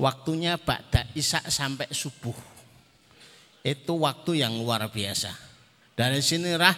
[0.00, 2.34] Waktunya ba'da isya sampai subuh.
[3.60, 5.51] Itu waktu yang luar biasa.
[5.92, 6.72] Dari sinilah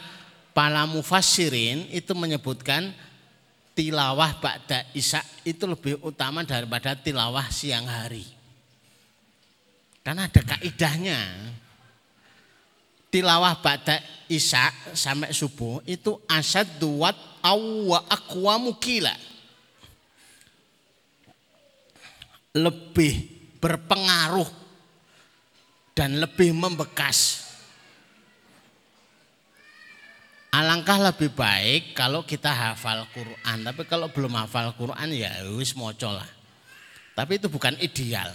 [0.50, 2.90] para mufassirin itu menyebutkan
[3.74, 8.26] tilawah ba'da isya itu lebih utama daripada tilawah siang hari.
[10.06, 11.20] Karena ada kaidahnya
[13.10, 19.14] tilawah ba'da isya sampai subuh itu asad duat awwa akwa mukila.
[22.54, 23.26] Lebih
[23.58, 24.46] berpengaruh
[25.94, 27.43] dan lebih membekas.
[30.54, 36.14] Alangkah lebih baik kalau kita hafal Quran, tapi kalau belum hafal Quran ya wis moco
[36.14, 36.30] lah.
[37.18, 38.30] Tapi itu bukan ideal.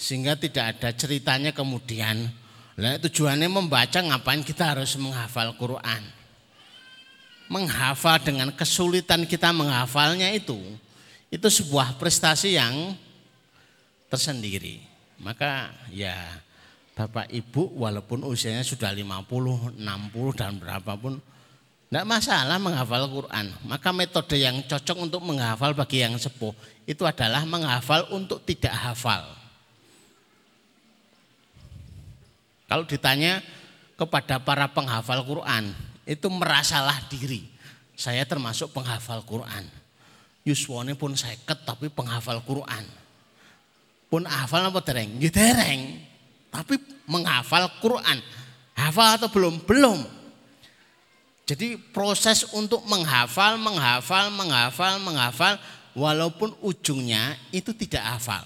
[0.00, 2.32] Sehingga tidak ada ceritanya kemudian
[2.78, 6.02] Nah tujuannya membaca ngapain kita harus menghafal Quran.
[7.50, 10.62] Menghafal dengan kesulitan kita menghafalnya itu,
[11.26, 12.94] itu sebuah prestasi yang
[14.06, 14.78] tersendiri.
[15.18, 16.14] Maka ya
[16.98, 19.78] Bapak Ibu walaupun usianya sudah 50, 60
[20.34, 21.22] dan berapapun
[21.88, 23.54] tidak masalah menghafal Quran.
[23.64, 26.52] Maka metode yang cocok untuk menghafal bagi yang sepuh
[26.90, 29.24] itu adalah menghafal untuk tidak hafal.
[32.66, 33.40] Kalau ditanya
[33.96, 37.46] kepada para penghafal Quran, itu merasalah diri.
[37.94, 39.64] Saya termasuk penghafal Quran.
[40.44, 42.84] Yuswone pun seket tapi penghafal Quran.
[44.12, 45.16] Pun hafal apa dereng?
[45.22, 46.04] Ya dereng.
[46.48, 48.18] Tapi menghafal Quran.
[48.78, 49.64] Hafal atau belum?
[49.64, 50.00] Belum.
[51.48, 55.54] Jadi proses untuk menghafal, menghafal, menghafal, menghafal
[55.96, 58.44] walaupun ujungnya itu tidak hafal.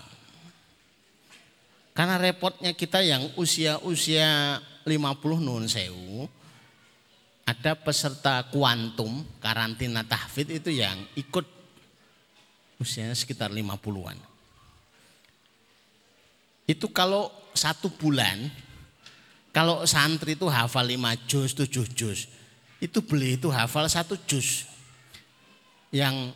[1.93, 6.31] Karena repotnya kita yang usia-usia 50 nun sewu,
[7.43, 11.45] ada peserta kuantum karantina tahfid itu yang ikut
[12.79, 14.19] usianya sekitar 50-an.
[16.71, 18.51] Itu kalau satu bulan,
[19.53, 22.25] kalau santri itu hafal 5 juz, 7 juz,
[22.81, 24.67] itu beli itu hafal satu juz.
[25.93, 26.33] Yang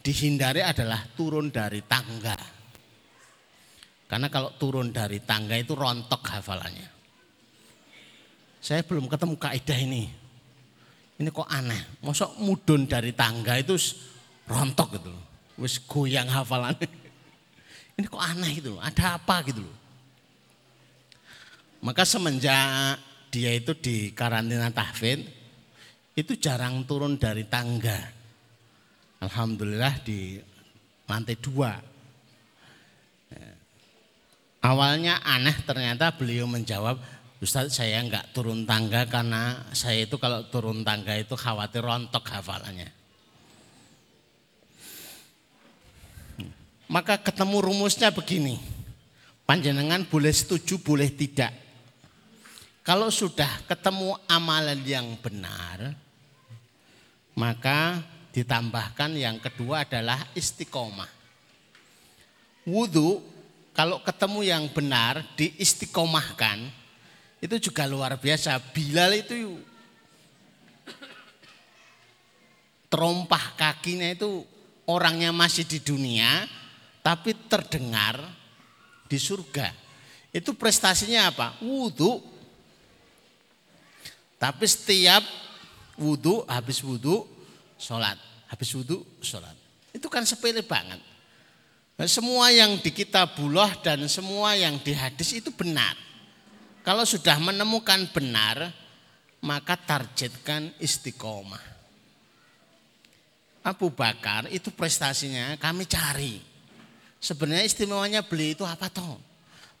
[0.00, 2.36] dihindari adalah turun dari tangga.
[4.08, 6.88] Karena kalau turun dari tangga itu rontok hafalannya.
[8.58, 10.04] Saya belum ketemu kaidah ini.
[11.20, 12.00] Ini kok aneh.
[12.00, 13.76] Masa mudun dari tangga itu
[14.48, 15.24] rontok gitu loh.
[15.60, 16.88] Wis goyang hafalannya.
[18.00, 18.80] Ini kok aneh gitu.
[18.80, 19.76] Ada apa gitu loh.
[21.80, 23.00] Maka semenjak
[23.32, 25.24] dia itu di karantina tahfid,
[26.12, 27.98] itu jarang turun dari tangga.
[29.20, 30.40] Alhamdulillah di
[31.04, 31.90] lantai dua
[34.60, 37.00] Awalnya aneh ternyata beliau menjawab,
[37.40, 42.92] Ustaz saya enggak turun tangga karena saya itu kalau turun tangga itu khawatir rontok hafalannya.
[46.92, 48.60] Maka ketemu rumusnya begini,
[49.48, 51.56] panjenengan boleh setuju boleh tidak.
[52.80, 55.92] Kalau sudah ketemu amalan yang benar,
[57.36, 58.00] maka
[58.32, 61.08] ditambahkan yang kedua adalah istiqomah.
[62.64, 63.20] Wudhu
[63.72, 66.68] kalau ketemu yang benar diistiqomahkan
[67.40, 68.60] itu juga luar biasa.
[68.72, 69.56] Bilal itu
[72.90, 74.44] terompah kakinya itu
[74.84, 76.44] orangnya masih di dunia
[77.00, 78.20] tapi terdengar
[79.08, 79.72] di surga.
[80.30, 81.56] Itu prestasinya apa?
[81.64, 82.29] Wudhu.
[84.40, 85.20] Tapi setiap
[86.00, 87.28] wudhu, habis wudhu,
[87.76, 88.16] sholat.
[88.48, 89.52] Habis wudhu, sholat.
[89.92, 90.96] Itu kan sepele banget.
[92.00, 95.92] Nah, semua yang di kitabullah dan semua yang di hadis itu benar.
[96.80, 98.72] Kalau sudah menemukan benar,
[99.44, 101.60] maka targetkan istiqomah.
[103.60, 106.40] Abu Bakar itu prestasinya kami cari.
[107.20, 109.20] Sebenarnya istimewanya beli itu apa toh?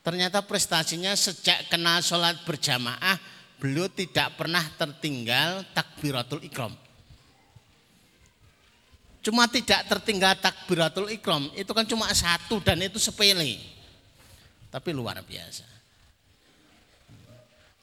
[0.04, 3.16] Ternyata prestasinya sejak kenal sholat berjamaah,
[3.60, 6.72] beliau tidak pernah tertinggal takbiratul ikram.
[9.20, 13.60] Cuma tidak tertinggal takbiratul ikram, itu kan cuma satu dan itu sepele.
[14.72, 15.68] Tapi luar biasa.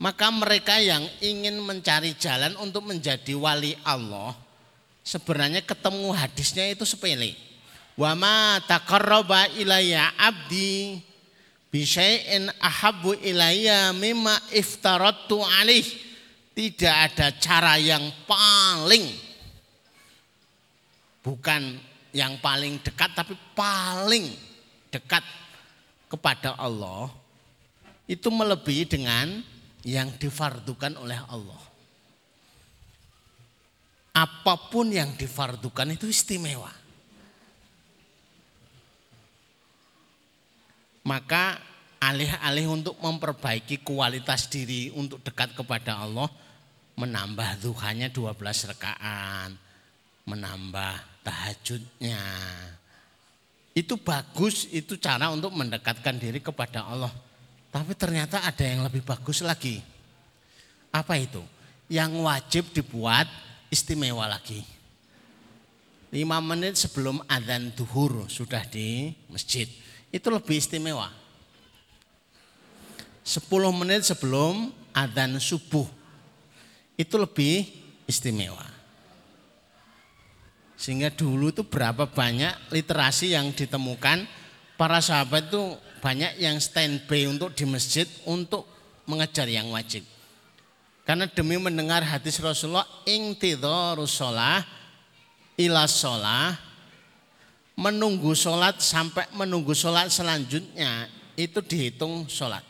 [0.02, 4.34] Maka mereka yang ingin mencari jalan untuk menjadi wali Allah,
[5.06, 7.38] sebenarnya ketemu hadisnya itu sepele.
[7.98, 8.62] Wa ma
[10.18, 11.02] abdi
[11.74, 15.86] bisyai'in ahabbu ilayya mimma iftaratu alaih.
[16.58, 19.06] Tidak ada cara yang paling
[21.22, 21.78] bukan
[22.16, 24.32] yang paling dekat tapi paling
[24.90, 25.22] dekat
[26.08, 27.12] kepada Allah
[28.08, 29.44] itu melebihi dengan
[29.84, 31.64] yang difardukan oleh Allah.
[34.16, 36.72] Apa pun yang difardukan itu istimewa.
[41.08, 41.56] Maka
[42.04, 46.28] alih-alih untuk memperbaiki kualitas diri untuk dekat kepada Allah,
[47.00, 48.36] menambah duhanya 12
[48.76, 49.56] rekaan,
[50.28, 52.20] menambah tahajudnya.
[53.72, 57.14] Itu bagus, itu cara untuk mendekatkan diri kepada Allah.
[57.72, 59.80] Tapi ternyata ada yang lebih bagus lagi.
[60.92, 61.40] Apa itu?
[61.88, 63.30] Yang wajib dibuat
[63.72, 64.60] istimewa lagi.
[66.12, 69.68] Lima menit sebelum adzan duhur sudah di masjid
[70.12, 71.12] itu lebih istimewa.
[73.28, 73.44] 10
[73.76, 75.84] menit sebelum adzan subuh
[76.96, 77.68] itu lebih
[78.08, 78.64] istimewa.
[80.80, 84.24] Sehingga dulu itu berapa banyak literasi yang ditemukan
[84.78, 88.64] para sahabat itu banyak yang standby untuk di masjid untuk
[89.10, 90.06] mengejar yang wajib.
[91.04, 94.62] Karena demi mendengar hadis Rasulullah ingtidharus sholah
[95.58, 96.67] ila sholah
[97.78, 101.06] menunggu sholat sampai menunggu sholat selanjutnya
[101.38, 102.66] itu dihitung sholat.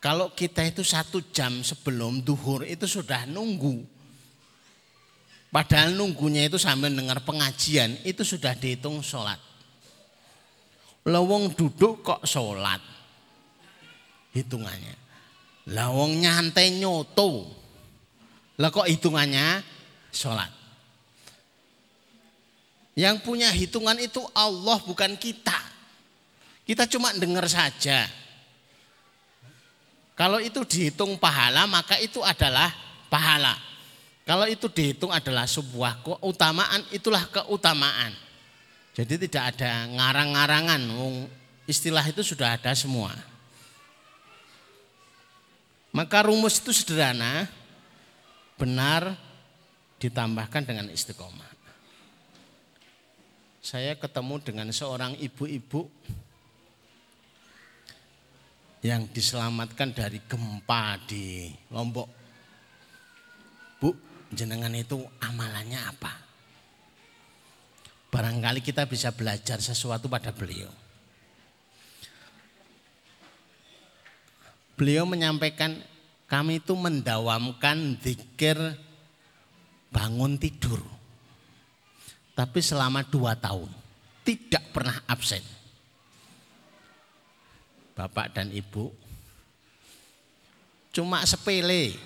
[0.00, 3.84] Kalau kita itu satu jam sebelum duhur itu sudah nunggu.
[5.52, 9.40] Padahal nunggunya itu sambil dengar pengajian itu sudah dihitung sholat.
[11.06, 12.80] Lawang duduk kok sholat.
[14.32, 14.96] Hitungannya.
[15.72, 17.46] Lawang nyantai nyoto.
[18.56, 19.62] Lah kok hitungannya
[20.12, 20.65] sholat.
[22.96, 25.54] Yang punya hitungan itu Allah bukan kita.
[26.64, 28.08] Kita cuma dengar saja.
[30.16, 32.72] Kalau itu dihitung pahala maka itu adalah
[33.12, 33.52] pahala.
[34.24, 38.16] Kalau itu dihitung adalah sebuah keutamaan itulah keutamaan.
[38.96, 40.80] Jadi tidak ada ngarang-ngarangan.
[41.68, 43.12] Istilah itu sudah ada semua.
[45.92, 47.44] Maka rumus itu sederhana.
[48.56, 49.20] Benar
[50.00, 51.55] ditambahkan dengan istiqomah
[53.66, 55.90] saya ketemu dengan seorang ibu-ibu
[58.86, 62.06] yang diselamatkan dari gempa di Lombok.
[63.82, 63.90] Bu,
[64.30, 66.14] jenengan itu amalannya apa?
[68.14, 70.70] Barangkali kita bisa belajar sesuatu pada beliau.
[74.78, 75.82] Beliau menyampaikan
[76.30, 78.78] kami itu mendawamkan zikir
[79.90, 80.95] bangun tidur.
[82.36, 83.72] Tapi selama dua tahun
[84.20, 85.40] tidak pernah absen.
[87.96, 88.92] Bapak dan Ibu
[90.92, 91.96] cuma sepele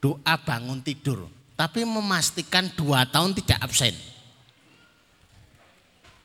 [0.00, 1.28] doa bangun tidur.
[1.56, 3.92] Tapi memastikan dua tahun tidak absen.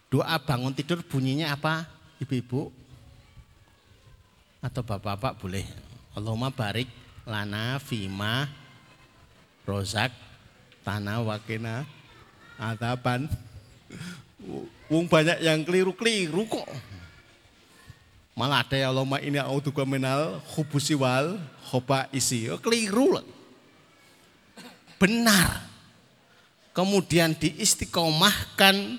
[0.08, 1.88] Doa bangun tidur bunyinya apa
[2.24, 2.72] ibu-ibu?
[4.64, 5.68] Atau bapak-bapak boleh.
[6.16, 6.88] Allahumma barik
[7.24, 8.48] lana fima
[9.64, 10.12] rozak
[10.84, 11.24] tanah
[12.62, 13.26] Adaban.
[14.86, 16.70] Wong banyak yang keliru-keliru kok.
[18.38, 22.46] Malah ada yang lama ini auduka menal hubusi wal khoba isi.
[22.54, 23.26] Oh, keliru lah.
[25.02, 25.68] Benar.
[26.72, 28.96] Kemudian diistiqomahkan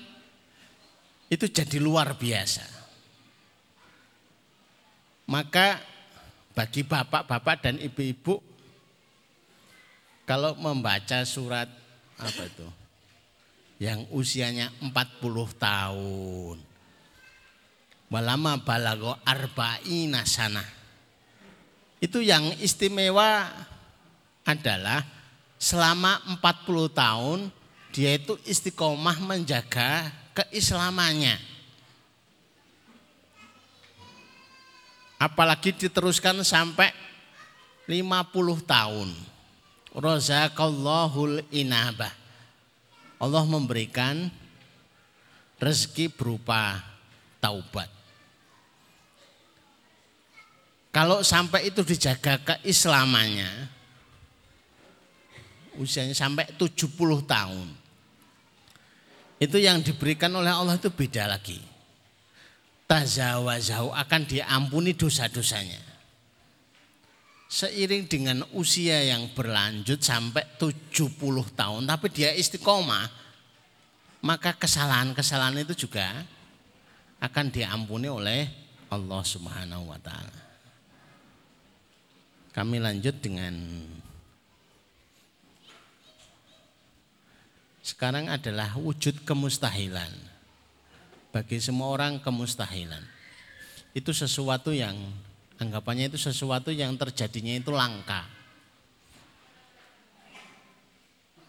[1.31, 2.61] itu jadi luar biasa.
[5.25, 5.81] Maka
[6.53, 8.37] bagi bapak-bapak dan ibu-ibu
[10.29, 11.65] kalau membaca surat
[12.21, 12.82] apa itu?
[13.83, 14.95] Yang usianya 40
[15.59, 16.57] tahun.
[18.07, 20.63] Walama balago arba'ina sana.
[21.99, 23.51] Itu yang istimewa
[24.47, 25.03] adalah
[25.59, 27.39] selama 40 tahun
[27.91, 31.35] dia itu istiqomah menjaga keislamannya.
[35.19, 36.91] Apalagi diteruskan sampai
[37.87, 37.99] 50
[38.63, 39.09] tahun.
[39.93, 42.22] Razaqallahul inabah
[43.23, 44.27] Allah memberikan
[45.63, 46.83] rezeki berupa
[47.39, 47.87] taubat.
[50.91, 53.49] Kalau sampai itu dijaga keislamannya,
[55.79, 57.67] usianya sampai 70 tahun.
[59.39, 61.57] Itu yang diberikan oleh Allah itu beda lagi.
[62.85, 65.92] Tazawazahu akan diampuni dosa-dosanya.
[67.53, 71.13] Seiring dengan usia yang berlanjut sampai 70
[71.53, 73.05] tahun tapi dia istiqomah,
[74.25, 76.25] maka kesalahan-kesalahan itu juga
[77.21, 78.49] akan diampuni oleh
[78.89, 80.41] Allah Subhanahu wa taala.
[82.57, 83.53] Kami lanjut dengan
[87.85, 90.09] sekarang adalah wujud kemustahilan.
[91.29, 93.05] Bagi semua orang kemustahilan.
[93.93, 94.97] Itu sesuatu yang
[95.63, 98.27] anggapannya itu sesuatu yang terjadinya itu langka.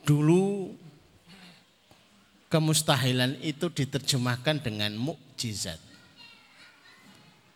[0.07, 0.71] Dulu
[2.53, 5.83] kemustahilan itu diterjemahkan dengan mukjizat.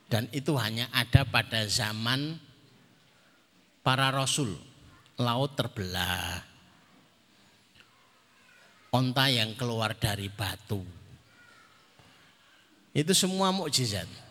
[0.08, 2.40] Dan itu hanya ada pada zaman
[3.84, 4.56] para rasul,
[5.20, 6.40] laut terbelah,
[8.88, 10.80] onta yang keluar dari batu.
[12.96, 14.27] Itu semua mukjizat.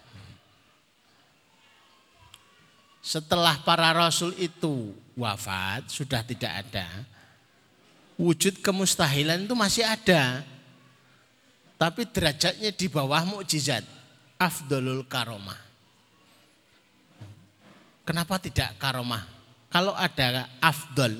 [3.07, 7.07] Setelah para rasul itu wafat, sudah tidak ada.
[8.19, 10.43] Wujud kemustahilan itu masih ada.
[11.79, 13.87] Tapi derajatnya di bawah mukjizat.
[14.35, 15.55] Afdolul karomah.
[18.03, 19.23] Kenapa tidak karomah?
[19.71, 21.15] Kalau ada afdol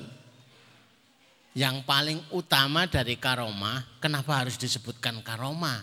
[1.56, 5.80] yang paling utama dari karomah, kenapa harus disebutkan karomah?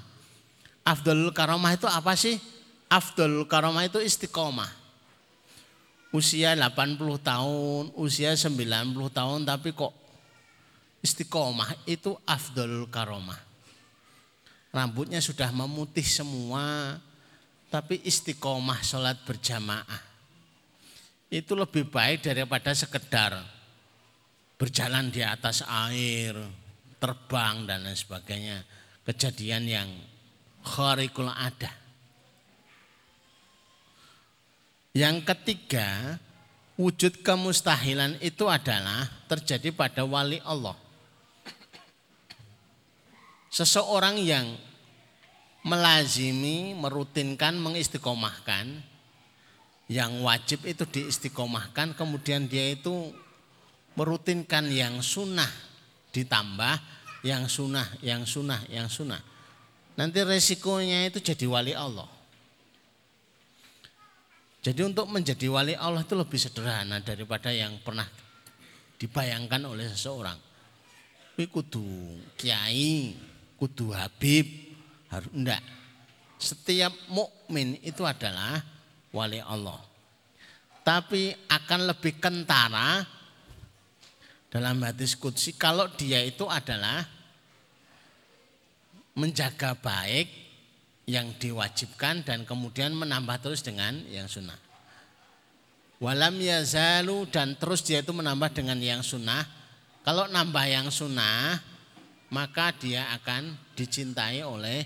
[0.85, 2.37] Afdol karomah itu apa sih?
[2.93, 4.84] Afdol karomah itu istiqomah.
[6.13, 8.57] Usia 80 tahun, usia 90
[9.09, 9.93] tahun tapi kok
[11.05, 13.37] istiqomah itu afdol karomah.
[14.75, 16.97] Rambutnya sudah memutih semua,
[17.71, 20.15] tapi istiqomah sholat berjamaah
[21.33, 23.35] itu lebih baik daripada sekedar
[24.55, 26.37] berjalan di atas air,
[27.01, 28.63] terbang dan lain sebagainya.
[29.03, 29.89] Kejadian yang
[30.63, 31.84] kharikul ada.
[34.95, 36.15] Yang ketiga,
[36.79, 40.79] wujud kemustahilan itu adalah terjadi pada wali Allah.
[43.51, 44.55] Seseorang yang
[45.67, 48.71] melazimi, merutinkan, mengistiqomahkan
[49.91, 53.13] yang wajib itu diistiqomahkan kemudian dia itu
[53.93, 55.51] merutinkan yang sunnah
[56.15, 59.17] ditambah yang sunnah, yang sunnah, yang sunnah.
[59.97, 62.05] Nanti resikonya itu jadi wali Allah.
[64.65, 68.09] Jadi untuk menjadi wali Allah itu lebih sederhana daripada yang pernah
[68.97, 70.41] dibayangkan oleh seseorang.
[71.37, 71.85] Ini kudu
[72.33, 73.13] kiai,
[73.61, 74.49] kudu habib,
[75.13, 75.61] harus enggak.
[76.41, 78.57] Setiap mukmin itu adalah
[79.13, 79.77] wali Allah.
[80.81, 83.05] Tapi akan lebih kentara
[84.49, 87.05] dalam hadis kudsi kalau dia itu adalah
[89.13, 90.44] menjaga baik
[91.05, 94.57] yang diwajibkan dan kemudian menambah terus dengan yang sunnah.
[96.01, 99.45] Walam yazalu dan terus dia itu menambah dengan yang sunnah.
[100.03, 101.61] Kalau nambah yang sunnah
[102.33, 104.85] maka dia akan dicintai oleh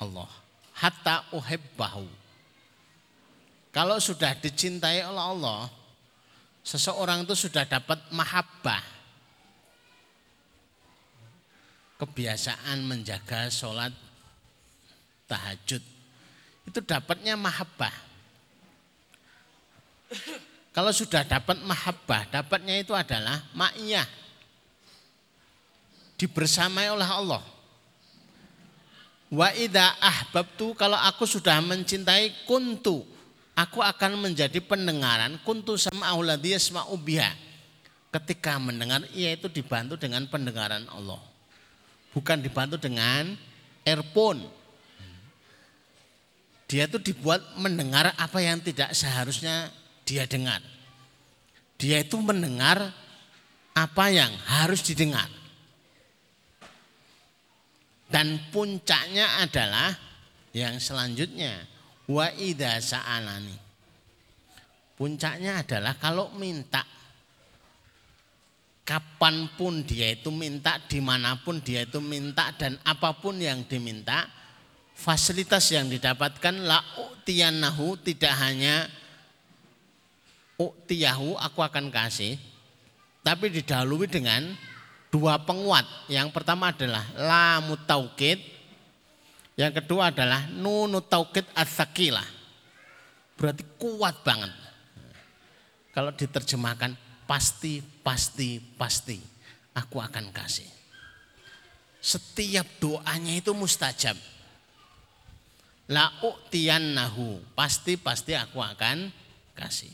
[0.00, 0.28] Allah.
[0.80, 2.20] Hatta uhibbahu
[3.70, 5.70] kalau sudah dicintai oleh Allah,
[6.66, 8.82] seseorang itu sudah dapat mahabbah.
[12.02, 13.94] Kebiasaan menjaga sholat
[15.30, 15.82] tahajud.
[16.66, 17.94] Itu dapatnya mahabbah.
[20.74, 24.06] Kalau sudah dapat mahabbah, dapatnya itu adalah ma'iyah.
[26.18, 27.42] Dibersamai oleh Allah.
[29.30, 33.06] Wa idha ahbabtu kalau aku sudah mencintai kuntu
[33.60, 37.30] aku akan menjadi pendengaran kuntu sama auladiyah yasma'u biha.
[38.10, 41.22] Ketika mendengar ia itu dibantu dengan pendengaran Allah.
[42.10, 43.38] Bukan dibantu dengan
[43.86, 44.42] earphone.
[46.70, 49.74] Dia itu dibuat mendengar apa yang tidak seharusnya
[50.06, 50.62] dia dengar.
[51.82, 52.94] Dia itu mendengar
[53.74, 55.26] apa yang harus didengar.
[58.06, 59.98] Dan puncaknya adalah
[60.54, 61.66] yang selanjutnya
[62.10, 63.54] Wa idza sa'alani.
[64.98, 66.82] Puncaknya adalah kalau minta
[68.82, 73.62] kapan pun dia itu minta, di mana pun dia itu minta dan apa pun yang
[73.62, 74.26] diminta,
[75.00, 78.84] fasilitas yang didapatkan la u'tiyanahu tidak hanya
[80.60, 82.36] u'tiyahu aku akan kasih,
[83.24, 84.52] tapi didahului dengan
[85.08, 85.88] dua penguat.
[86.12, 88.44] Yang pertama adalah la mutaukid,
[89.56, 91.72] yang kedua adalah nunu taukid as
[93.40, 94.52] Berarti kuat banget.
[95.96, 96.92] Kalau diterjemahkan
[97.24, 99.16] pasti, pasti, pasti
[99.72, 100.68] aku akan kasih.
[102.00, 104.16] Setiap doanya itu mustajab.
[105.90, 109.10] La nahu, pasti pasti aku akan
[109.58, 109.90] kasih.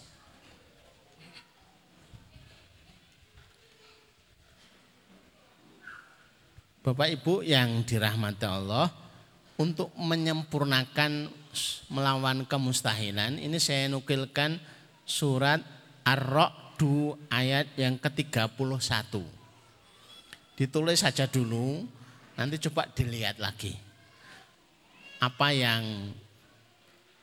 [6.84, 8.92] Bapak Ibu yang dirahmati Allah,
[9.56, 11.32] untuk menyempurnakan
[11.88, 14.60] melawan kemustahilan, ini saya nukilkan
[15.08, 15.64] surat
[16.04, 19.16] Ar-Ra'du ayat yang ke-31.
[20.60, 21.88] Ditulis saja dulu,
[22.36, 23.85] nanti coba dilihat lagi.
[25.20, 26.12] Apa yang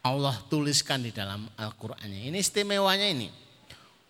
[0.03, 2.27] Allah tuliskan di dalam Al-Qur'annya.
[2.27, 3.31] Ini istimewanya ini.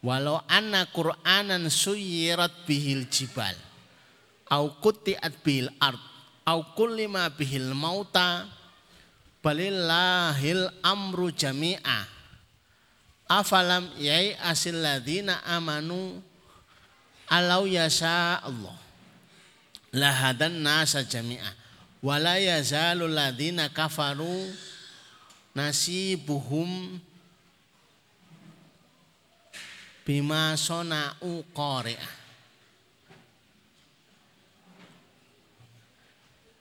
[0.03, 3.55] Walau anna Qur'anan suyirat bihil jibal
[4.51, 6.01] au kutiat bil ard
[6.43, 8.51] au kullima bihil mauta
[9.39, 12.03] balillahil amru jami'a
[13.31, 16.19] afalam yai asil ladina amanu
[17.31, 18.75] alau yasa Allah
[19.95, 21.62] lahadan nasa jami'a
[22.04, 24.51] wala yazalu ladina kafaru
[25.56, 26.99] nasibuhum
[30.04, 32.24] bima sona'u qari'ah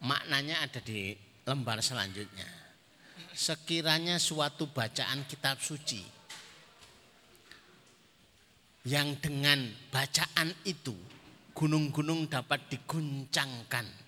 [0.03, 1.15] Maknanya ada di
[1.47, 2.51] lembar selanjutnya.
[3.31, 6.03] Sekiranya suatu bacaan kitab suci
[8.91, 9.63] yang dengan
[9.95, 10.91] bacaan itu
[11.55, 14.02] gunung-gunung dapat diguncangkan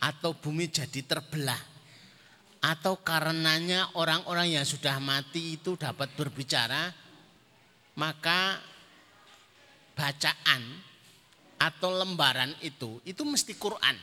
[0.00, 1.60] atau bumi jadi terbelah
[2.60, 6.92] atau karenanya orang-orang yang sudah mati itu dapat berbicara
[7.96, 8.60] maka
[9.96, 10.62] bacaan
[11.60, 13.96] atau lembaran itu itu mesti Quran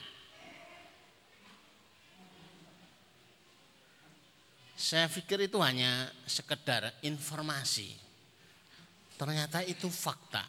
[4.78, 7.98] Saya pikir itu hanya sekedar informasi.
[9.18, 10.46] Ternyata itu fakta.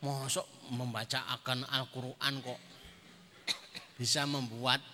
[0.00, 2.60] Mosok membaca akan Al-Quran kok
[3.96, 4.84] bisa membuat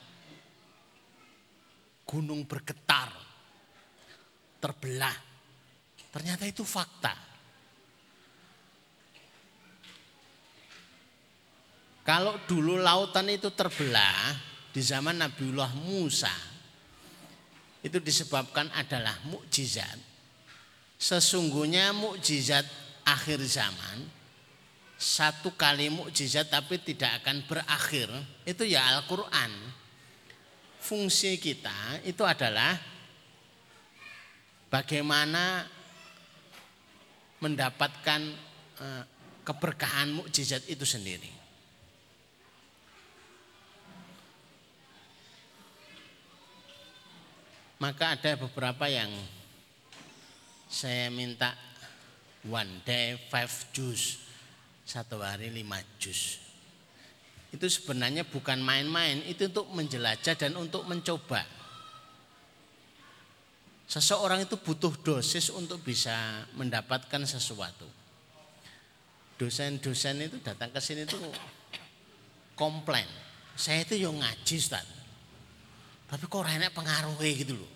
[2.07, 3.11] gunung bergetar,
[4.63, 5.17] terbelah.
[6.15, 7.15] Ternyata itu fakta.
[12.03, 14.35] Kalau dulu lautan itu terbelah
[14.75, 16.35] di zaman Nabiullah Musa,
[17.83, 19.99] itu disebabkan adalah mukjizat.
[20.99, 22.67] Sesungguhnya mukjizat
[23.03, 24.22] akhir zaman
[25.03, 28.07] satu kali mukjizat tapi tidak akan berakhir
[28.47, 29.51] itu ya Al-Qur'an.
[30.79, 32.79] Fungsi kita itu adalah
[34.71, 35.67] bagaimana
[37.43, 38.21] mendapatkan
[38.79, 39.05] eh,
[39.43, 41.43] keberkahan mukjizat itu sendiri.
[47.83, 49.11] Maka ada beberapa yang
[50.71, 51.59] saya minta
[52.47, 54.22] one day five juice.
[54.83, 56.43] Satu hari lima jus.
[57.53, 61.45] Itu sebenarnya bukan main-main, itu untuk menjelajah dan untuk mencoba.
[63.85, 67.85] Seseorang itu butuh dosis untuk bisa mendapatkan sesuatu.
[69.37, 71.21] Dosen-dosen itu datang ke sini itu
[72.57, 73.05] komplain.
[73.53, 74.89] Saya itu yang ngaji Ustaz.
[76.09, 77.73] Tapi kok enak pengaruhnya gitu loh.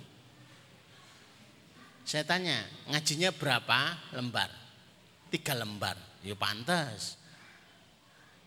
[2.09, 4.49] Saya tanya, ngajinya berapa lembar?
[5.29, 5.99] Tiga lembar.
[6.27, 7.15] Ya pantas.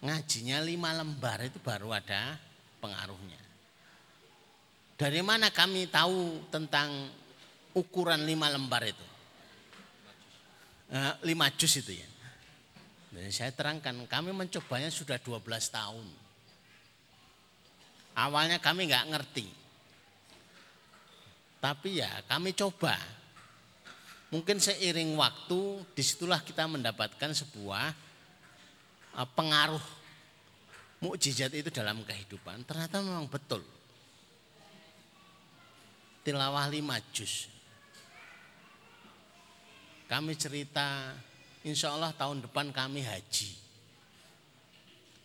[0.04, 2.36] Ngajinya lima lembar itu baru ada
[2.84, 3.40] pengaruhnya.
[5.00, 6.92] Dari mana kami tahu tentang
[7.72, 9.08] ukuran lima lembar itu?
[10.92, 12.10] Eh, lima jus itu ya.
[13.16, 16.08] Dan saya terangkan, kami mencobanya sudah 12 tahun.
[18.20, 19.48] Awalnya kami nggak ngerti.
[21.64, 23.19] Tapi ya kami coba.
[24.30, 25.60] Mungkin seiring waktu
[25.98, 27.86] di situlah kita mendapatkan sebuah
[29.18, 29.82] uh, pengaruh
[31.02, 32.62] mukjizat itu dalam kehidupan.
[32.66, 33.66] Ternyata memang betul.
[36.22, 37.50] Tilawah lima juz.
[40.06, 41.14] Kami cerita
[41.66, 43.52] insya Allah tahun depan kami haji.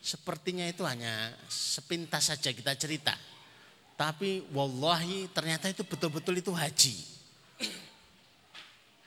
[0.05, 3.17] Sepertinya itu hanya sepintas saja kita cerita
[3.95, 6.95] tapi wallahi ternyata itu betul-betul itu haji.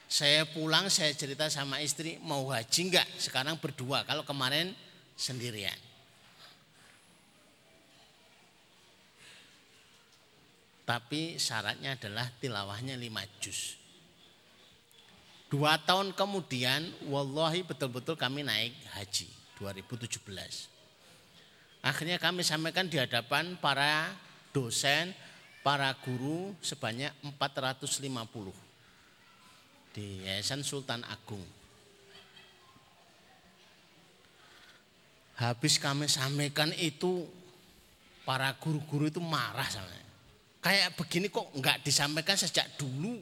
[0.08, 3.08] Saya pulang saya cerita sama istri mau haji enggak?
[3.20, 4.72] Sekarang berdua kalau kemarin
[5.20, 5.76] sendirian.
[10.88, 13.76] Tapi syaratnya adalah tilawahnya lima juz.
[15.52, 19.28] Dua tahun kemudian wallahi betul-betul kami naik haji
[19.60, 20.24] 2017.
[21.84, 24.16] Akhirnya kami sampaikan di hadapan para
[24.56, 25.12] dosen,
[25.64, 28.67] para guru sebanyak 450.
[29.98, 31.42] Di Yayasan Sultan Agung.
[35.42, 37.26] Habis kami sampaikan itu
[38.22, 39.90] para guru-guru itu marah sama.
[40.62, 43.18] Kayak begini kok nggak disampaikan sejak dulu.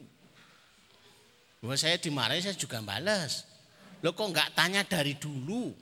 [1.64, 3.48] Bahwa saya dimarahi saya juga balas.
[4.04, 5.72] Lo kok nggak tanya dari dulu?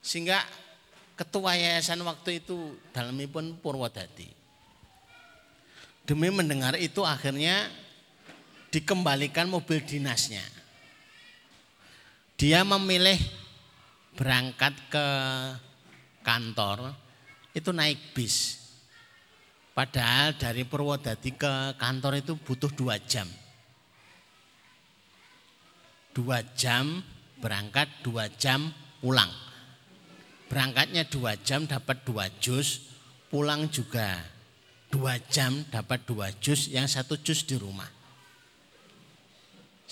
[0.00, 0.40] Sehingga
[1.20, 4.32] ketua yayasan waktu itu dalamipun Purwodadi.
[6.08, 7.68] Demi mendengar itu akhirnya
[8.72, 10.42] dikembalikan mobil dinasnya.
[12.40, 13.20] Dia memilih
[14.16, 15.06] berangkat ke
[16.24, 16.96] kantor
[17.52, 18.58] itu naik bis.
[19.72, 23.28] Padahal dari Purwodadi ke kantor itu butuh dua jam.
[26.12, 27.00] Dua jam
[27.40, 28.68] berangkat, dua jam
[29.00, 29.32] pulang.
[30.48, 32.84] Berangkatnya dua jam dapat dua jus,
[33.32, 34.20] pulang juga
[34.92, 38.01] dua jam dapat dua jus, yang satu jus di rumah.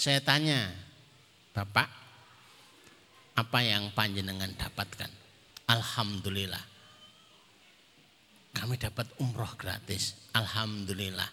[0.01, 0.65] Saya tanya,
[1.53, 1.85] Bapak,
[3.37, 5.13] apa yang panjenengan dapatkan?
[5.69, 6.65] Alhamdulillah.
[8.57, 10.17] Kami dapat umroh gratis.
[10.33, 11.29] Alhamdulillah.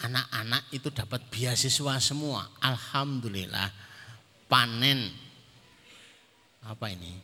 [0.00, 2.48] Anak-anak itu dapat beasiswa semua.
[2.64, 3.68] Alhamdulillah.
[4.48, 5.12] Panen
[6.64, 7.20] apa ini?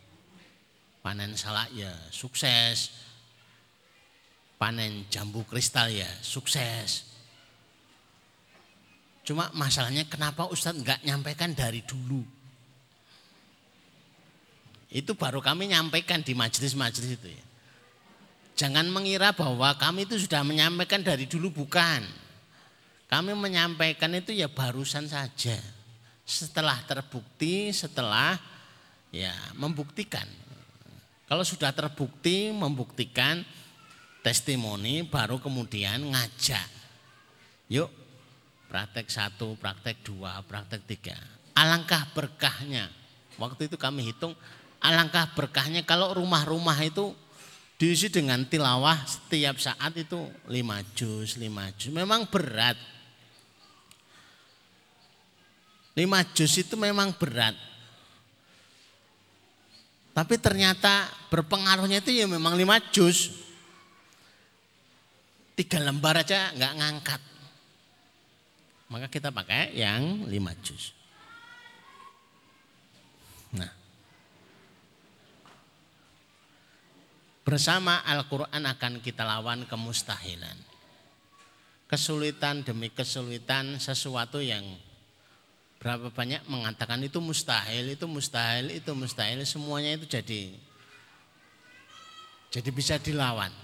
[1.00, 2.92] Panen salak ya sukses.
[4.60, 7.15] Panen jambu kristal ya sukses.
[9.26, 12.22] Cuma masalahnya kenapa Ustadz nggak nyampaikan dari dulu?
[14.86, 17.44] Itu baru kami nyampaikan di majelis-majelis itu ya.
[18.56, 22.06] Jangan mengira bahwa kami itu sudah menyampaikan dari dulu bukan.
[23.10, 25.58] Kami menyampaikan itu ya barusan saja.
[26.22, 28.38] Setelah terbukti, setelah
[29.10, 30.24] ya membuktikan.
[31.26, 33.42] Kalau sudah terbukti, membuktikan
[34.22, 36.70] testimoni baru kemudian ngajak.
[37.74, 38.05] Yuk
[38.66, 41.16] praktek satu, praktek dua, praktek tiga.
[41.56, 42.90] Alangkah berkahnya.
[43.36, 44.32] Waktu itu kami hitung
[44.80, 47.12] alangkah berkahnya kalau rumah-rumah itu
[47.76, 51.92] diisi dengan tilawah setiap saat itu lima juz, lima juz.
[51.92, 52.76] Memang berat.
[55.96, 57.56] Lima juz itu memang berat.
[60.16, 63.32] Tapi ternyata berpengaruhnya itu ya memang lima juz.
[65.56, 67.22] Tiga lembar aja nggak ngangkat.
[68.86, 70.94] Maka kita pakai yang lima juz.
[73.54, 73.70] Nah,
[77.46, 80.58] Bersama Al-Quran akan kita lawan kemustahilan.
[81.86, 84.66] Kesulitan demi kesulitan sesuatu yang
[85.78, 90.58] berapa banyak mengatakan itu mustahil, itu mustahil, itu mustahil, semuanya itu jadi
[92.50, 93.54] jadi bisa dilawan.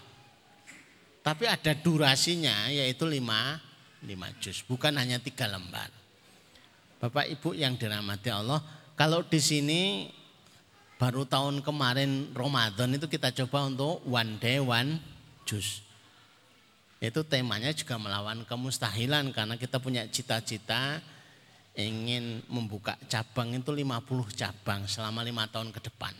[1.26, 3.58] Tapi ada durasinya yaitu lima,
[4.02, 5.90] lima juz, bukan hanya tiga lembar.
[7.02, 8.62] Bapak Ibu yang dirahmati Allah,
[8.94, 10.06] kalau di sini
[11.02, 15.02] baru tahun kemarin Ramadan itu kita coba untuk one day one
[15.42, 15.82] juice.
[17.02, 21.02] Itu temanya juga melawan kemustahilan karena kita punya cita-cita
[21.74, 26.14] ingin membuka cabang itu 50 cabang selama lima tahun ke depan.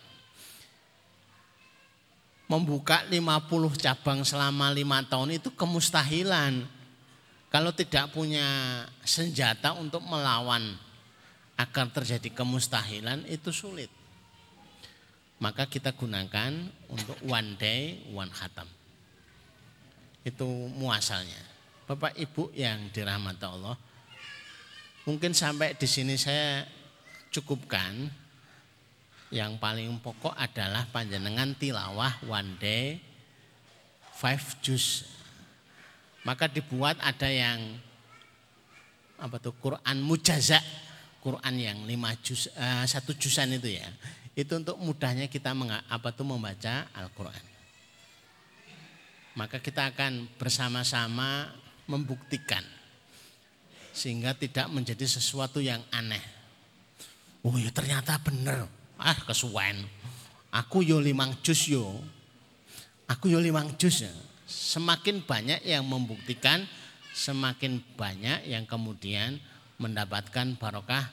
[2.50, 6.81] Membuka 50 cabang selama lima tahun itu kemustahilan.
[7.52, 10.72] Kalau tidak punya senjata untuk melawan
[11.60, 13.92] agar terjadi kemustahilan itu sulit
[15.42, 16.54] maka kita gunakan
[16.86, 18.70] untuk one day one khatam.
[20.22, 21.42] Itu muasalnya.
[21.90, 23.74] Bapak Ibu yang dirahmati Allah,
[25.02, 26.62] mungkin sampai di sini saya
[27.34, 28.22] cukupkan.
[29.32, 33.00] Yang paling pokok adalah panjenengan tilawah one day
[34.12, 35.08] five juz.
[36.22, 37.58] Maka dibuat ada yang
[39.18, 40.58] apa tuh Quran mujaza,
[41.22, 43.86] Quran yang lima juz, uh, satu juzan itu ya
[44.32, 47.44] itu untuk mudahnya kita apa tuh membaca Al-Qur'an.
[49.36, 51.52] Maka kita akan bersama-sama
[51.88, 52.64] membuktikan
[53.92, 56.20] sehingga tidak menjadi sesuatu yang aneh.
[57.44, 58.68] Oh ya ternyata benar.
[58.96, 59.84] Ah kesuwen.
[60.52, 62.00] Aku yo limang jus yo.
[63.08, 64.12] Aku yo limang jus ya.
[64.52, 66.68] Semakin banyak yang membuktikan,
[67.16, 69.40] semakin banyak yang kemudian
[69.80, 71.08] mendapatkan barokah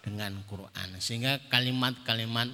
[0.00, 0.96] dengan Quran.
[0.96, 2.48] Sehingga kalimat-kalimat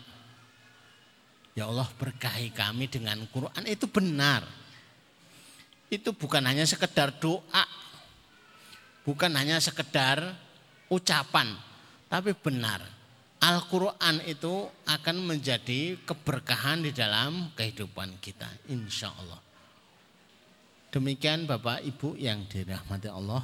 [1.54, 4.42] Ya Allah berkahi kami dengan Quran itu benar.
[5.86, 7.64] Itu bukan hanya sekedar doa.
[9.06, 10.34] Bukan hanya sekedar
[10.90, 11.54] ucapan.
[12.10, 12.82] Tapi benar.
[13.38, 18.50] Al-Quran itu akan menjadi keberkahan di dalam kehidupan kita.
[18.74, 19.43] Insya Allah.
[20.94, 23.42] Demikian Bapak Ibu yang dirahmati Allah.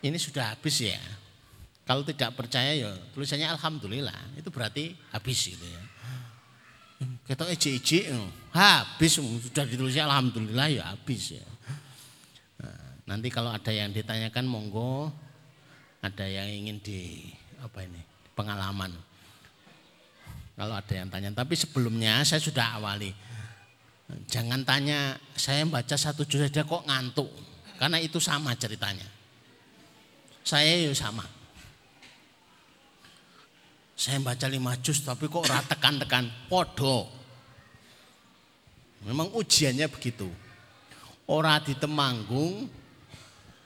[0.00, 0.96] ini sudah habis ya.
[1.84, 4.32] Kalau tidak percaya ya tulisannya alhamdulillah.
[4.40, 5.82] Itu berarti habis gitu ya.
[7.28, 8.16] Kita ejek-ejek
[8.56, 11.44] habis sudah ditulisnya alhamdulillah ya habis ya.
[12.64, 15.12] Nah, nanti kalau ada yang ditanyakan monggo
[16.00, 17.28] ada yang ingin di
[17.60, 18.00] apa ini
[18.32, 18.94] pengalaman.
[20.56, 23.12] Kalau ada yang tanya, tapi sebelumnya saya sudah awali.
[24.06, 27.26] Jangan tanya, saya baca satu juz saja kok ngantuk.
[27.76, 29.06] Karena itu sama ceritanya.
[30.46, 31.26] Saya ya sama.
[33.96, 37.10] Saya baca lima juz tapi kok tekan-tekan podo.
[39.02, 40.30] Memang ujiannya begitu.
[41.26, 42.70] Orang di Temanggung,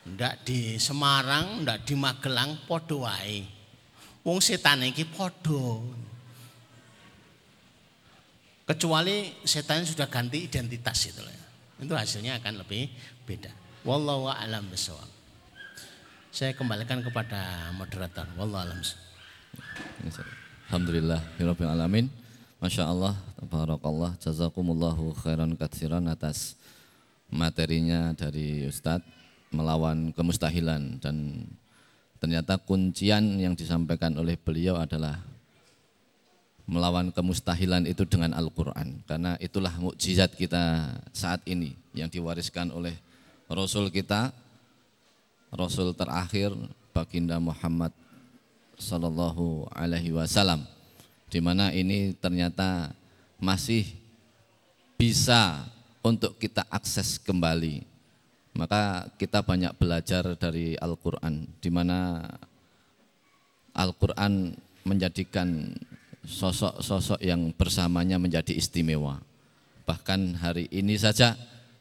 [0.08, 3.44] ndak di Semarang, ndak di Magelang podo wae.
[4.24, 5.84] Wong setan iki podo.
[8.70, 11.18] Kecuali setan sudah ganti identitas itu
[11.82, 12.86] Itu hasilnya akan lebih
[13.26, 13.50] beda.
[13.82, 15.10] Wallahu a'lam bishawab.
[16.30, 18.30] Saya kembalikan kepada moderator.
[18.38, 18.78] Wallahu a'lam
[20.70, 22.06] Alhamdulillah Rabbil Alamin
[22.62, 26.54] Masya Allah Tabarakallah Jazakumullahu khairan katsiran atas
[27.26, 29.06] materinya dari Ustadz
[29.50, 31.46] melawan kemustahilan dan
[32.22, 35.18] ternyata kuncian yang disampaikan oleh beliau adalah
[36.70, 39.02] melawan kemustahilan itu dengan Al-Quran.
[39.02, 42.94] Karena itulah mukjizat kita saat ini yang diwariskan oleh
[43.50, 44.30] Rasul kita
[45.50, 46.54] Rasul terakhir
[46.94, 47.90] baginda Muhammad
[48.78, 50.62] Sallallahu Alaihi Wasallam
[51.26, 52.94] di mana ini ternyata
[53.42, 53.82] masih
[54.94, 55.66] bisa
[56.06, 57.82] untuk kita akses kembali.
[58.54, 62.22] Maka kita banyak belajar dari Al-Quran di mana
[63.74, 64.54] Al-Quran
[64.86, 65.74] menjadikan
[66.24, 69.20] sosok-sosok yang bersamanya menjadi istimewa.
[69.88, 71.34] Bahkan hari ini saja,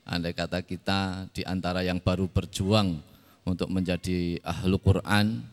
[0.08, 2.98] andai kata kita di antara yang baru berjuang
[3.46, 5.44] untuk menjadi ahlu Quran,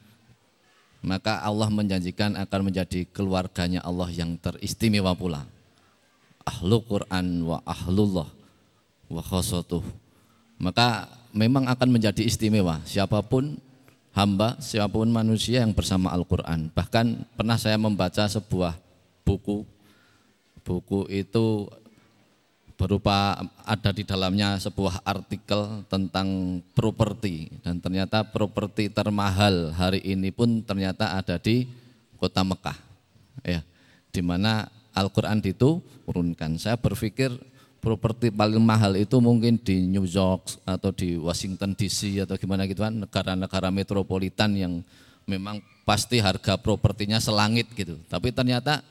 [1.04, 5.44] maka Allah menjanjikan akan menjadi keluarganya Allah yang teristimewa pula.
[6.46, 8.30] Ahlu Quran wa ahlullah
[9.10, 9.82] wa khosotuh.
[10.56, 13.60] Maka memang akan menjadi istimewa siapa pun
[14.16, 16.72] hamba, siapa pun manusia yang bersama Al-Quran.
[16.72, 18.80] Bahkan pernah saya membaca sebuah
[19.28, 19.68] buku,
[20.64, 21.68] buku itu
[22.76, 30.60] berupa ada di dalamnya sebuah artikel tentang properti dan ternyata properti termahal hari ini pun
[30.60, 31.64] ternyata ada di
[32.20, 32.76] kota Mekah
[33.40, 33.64] ya
[34.12, 36.56] di mana Al-Qur'an turunkan.
[36.60, 37.32] Saya berpikir
[37.86, 42.82] properti paling mahal itu mungkin di New York atau di Washington DC atau gimana gitu
[42.82, 44.82] kan negara-negara metropolitan yang
[45.22, 47.94] memang pasti harga propertinya selangit gitu.
[48.10, 48.82] Tapi ternyata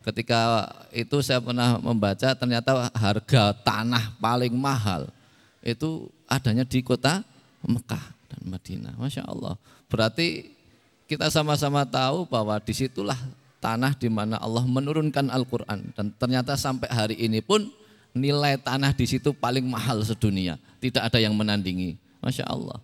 [0.00, 0.64] ketika
[0.96, 5.12] itu saya pernah membaca ternyata harga tanah paling mahal
[5.60, 7.20] itu adanya di kota
[7.60, 8.96] Mekah dan Madinah.
[8.96, 9.60] Masya Allah.
[9.92, 10.56] Berarti
[11.04, 13.20] kita sama-sama tahu bahwa di situlah
[13.60, 17.68] tanah di mana Allah menurunkan Al-Quran dan ternyata sampai hari ini pun
[18.16, 20.56] nilai tanah di situ paling mahal sedunia.
[20.78, 21.98] Tidak ada yang menandingi.
[22.18, 22.78] Masya Allah.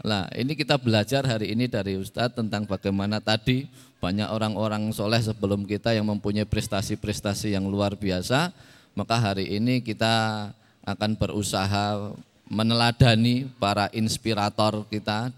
[0.00, 3.68] Nah ini kita belajar hari ini dari Ustadz tentang bagaimana tadi
[4.00, 8.48] banyak orang-orang soleh sebelum kita yang mempunyai prestasi-prestasi yang luar biasa.
[8.96, 10.48] Maka hari ini kita
[10.88, 12.16] akan berusaha
[12.50, 15.30] meneladani para inspirator kita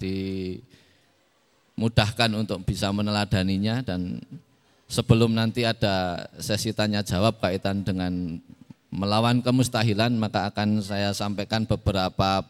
[1.76, 4.22] dimudahkan untuk bisa meneladaninya dan
[4.92, 8.36] sebelum nanti ada sesi tanya jawab kaitan dengan
[8.92, 12.44] melawan kemustahilan maka akan saya sampaikan beberapa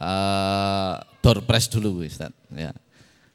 [0.00, 2.72] uh, door press dulu Ustaz ya.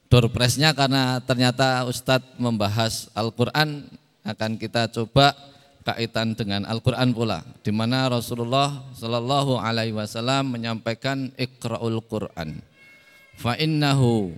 [0.09, 3.86] Door pressnya karena ternyata Ustadz membahas Al-Quran
[4.26, 5.38] akan kita coba
[5.86, 12.59] kaitan dengan Al-Quran pula di mana Rasulullah Shallallahu Alaihi Wasallam menyampaikan Iqraul Quran
[13.38, 14.36] fa innahu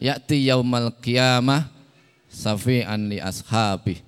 [0.00, 1.77] ya'ti yaumal qiyamah
[2.28, 4.04] safi'an li ashabi.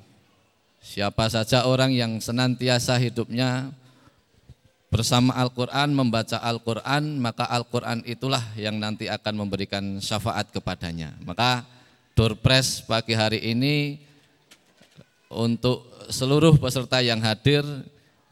[0.80, 3.72] Siapa saja orang yang senantiasa hidupnya
[4.90, 11.14] bersama Al-Quran, membaca Al-Quran, maka Al-Quran itulah yang nanti akan memberikan syafaat kepadanya.
[11.22, 11.62] Maka
[12.18, 13.96] Doorpress pagi hari ini
[15.30, 17.62] untuk seluruh peserta yang hadir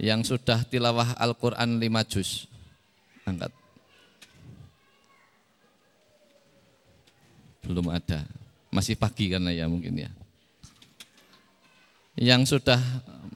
[0.02, 2.50] yang sudah tilawah Al-Quran 5 juz.
[3.22, 3.54] Angkat.
[7.62, 8.37] Belum ada
[8.68, 10.10] masih pagi karena ya mungkin ya.
[12.18, 12.80] Yang sudah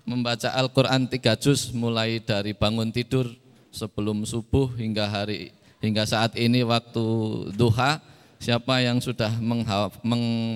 [0.03, 3.31] membaca Al-Quran tiga juz mulai dari bangun tidur
[3.71, 7.05] sebelum subuh hingga hari hingga saat ini waktu
[7.55, 8.03] duha
[8.43, 9.31] siapa yang sudah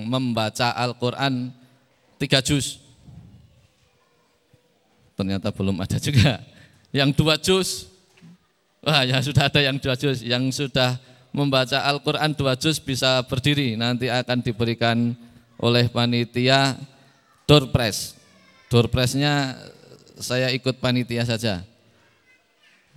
[0.07, 1.55] membaca Al-Quran
[2.19, 2.83] tiga juz?
[5.17, 6.43] Ternyata belum ada juga.
[6.93, 7.89] Yang dua juz?
[8.85, 10.21] Wah ya sudah ada yang dua juz.
[10.21, 11.01] Yang sudah
[11.37, 13.77] membaca Al-Quran dua juz bisa berdiri.
[13.77, 15.13] Nanti akan diberikan
[15.61, 16.73] oleh panitia
[17.45, 18.17] door press.
[18.73, 19.53] Door pressnya
[20.17, 21.61] saya ikut panitia saja.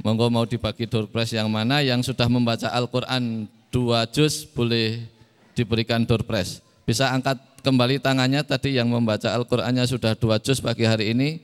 [0.01, 5.05] Monggo mau dibagi door press yang mana yang sudah membaca Al-Quran dua juz boleh
[5.53, 6.65] diberikan door press.
[6.89, 11.39] Bisa angkat kembali tangannya tadi yang membaca Al-Qur'annya sudah dua juz pagi hari ini.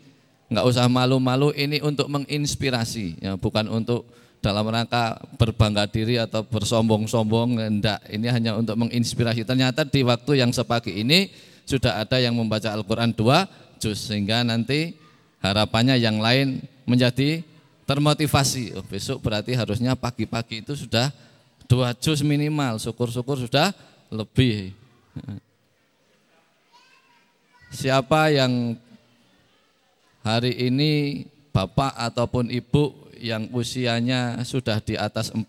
[0.46, 4.06] Enggak usah malu-malu ini untuk menginspirasi ya, bukan untuk
[4.40, 9.42] dalam rangka berbangga diri atau bersombong-sombong enggak ini hanya untuk menginspirasi.
[9.42, 11.32] Ternyata di waktu yang sepagi ini
[11.66, 13.48] sudah ada yang membaca Al-Qur'an dua
[13.82, 14.94] juz sehingga nanti
[15.42, 17.42] harapannya yang lain menjadi
[17.86, 18.78] termotivasi.
[18.78, 21.10] Oh, besok berarti harusnya pagi-pagi itu sudah
[21.66, 22.78] dua juz minimal.
[22.78, 23.74] Syukur-syukur sudah
[24.10, 24.70] lebih.
[27.74, 28.78] Siapa yang
[30.22, 35.44] hari ini bapak ataupun ibu yang usianya sudah di atas 40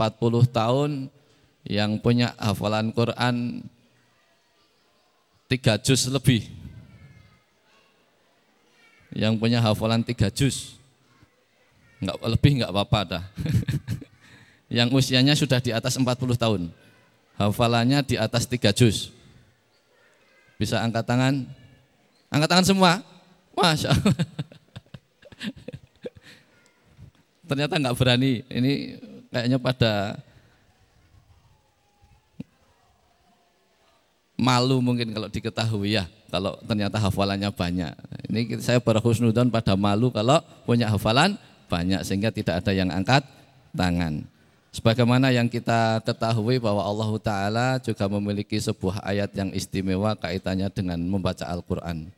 [0.50, 1.12] tahun
[1.68, 3.64] yang punya hafalan Quran
[5.52, 6.48] tiga juz lebih.
[9.12, 10.80] Yang punya hafalan tiga juz.
[11.98, 13.24] Enggak lebih enggak apa-apa dah.
[14.78, 16.70] Yang usianya sudah di atas 40 tahun.
[17.40, 19.16] Hafalannya di atas tiga juz.
[20.60, 21.48] Bisa angkat tangan?
[22.28, 22.92] Angkat tangan semua?
[23.58, 24.14] Masya Allah
[27.48, 28.44] ternyata nggak berani.
[28.52, 28.72] Ini
[29.32, 30.20] kayaknya pada
[34.38, 37.94] malu mungkin kalau diketahui ya kalau ternyata hafalannya banyak.
[38.30, 41.40] Ini saya berhusnudon pada malu kalau punya hafalan
[41.72, 43.24] banyak sehingga tidak ada yang angkat
[43.74, 44.28] tangan.
[44.76, 51.02] Sebagaimana yang kita ketahui bahwa Allah Ta'ala juga memiliki sebuah ayat yang istimewa kaitannya dengan
[51.02, 52.14] membaca Al-Quran.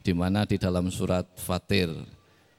[0.00, 1.90] Di mana di dalam surat Fatir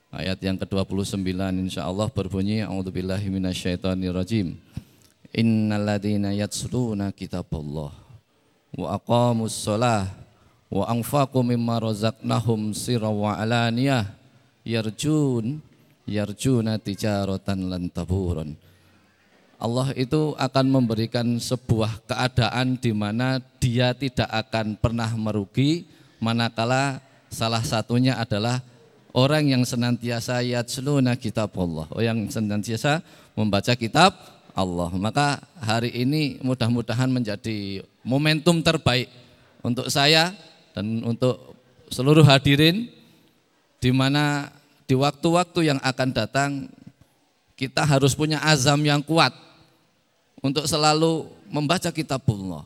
[0.09, 1.21] Ayat yang ke-29
[1.69, 4.57] insya Allah berbunyi A'udzubillahi minasyaitonirrajim.
[5.29, 8.09] Innalladzina yatsluna kitaballah
[8.73, 10.09] wa aqamus shalah
[10.69, 14.05] wa anfaqu mimma razaqnahum sirra wa alaniyah
[14.61, 15.57] yarjun
[16.05, 18.53] yarjuna tijaratan lan taburun
[19.59, 25.83] Allah itu akan memberikan sebuah keadaan di mana dia tidak akan pernah merugi
[26.23, 28.63] manakala salah satunya adalah
[29.13, 33.01] orang yang senantiasa yatsluna kitab Allah, oh yang senantiasa
[33.33, 34.13] membaca kitab
[34.53, 34.89] Allah.
[34.93, 39.09] Maka hari ini mudah-mudahan menjadi momentum terbaik
[39.65, 40.33] untuk saya
[40.73, 41.55] dan untuk
[41.89, 42.87] seluruh hadirin
[43.79, 44.53] di mana
[44.85, 46.51] di waktu-waktu yang akan datang
[47.59, 49.35] kita harus punya azam yang kuat
[50.39, 52.63] untuk selalu membaca kitab Allah.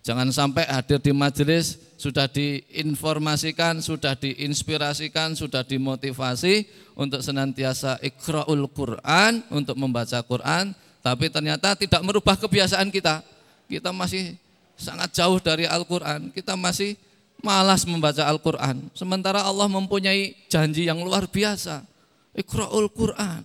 [0.00, 6.64] Jangan sampai hadir di majelis sudah diinformasikan, sudah diinspirasikan, sudah dimotivasi
[6.96, 10.72] untuk senantiasa ikra'ul Quran, untuk membaca Quran,
[11.04, 13.20] tapi ternyata tidak merubah kebiasaan kita.
[13.68, 14.40] Kita masih
[14.80, 16.96] sangat jauh dari Al-Quran, kita masih
[17.44, 18.88] malas membaca Al-Quran.
[18.96, 21.84] Sementara Allah mempunyai janji yang luar biasa.
[22.32, 23.44] Ikra'ul Quran,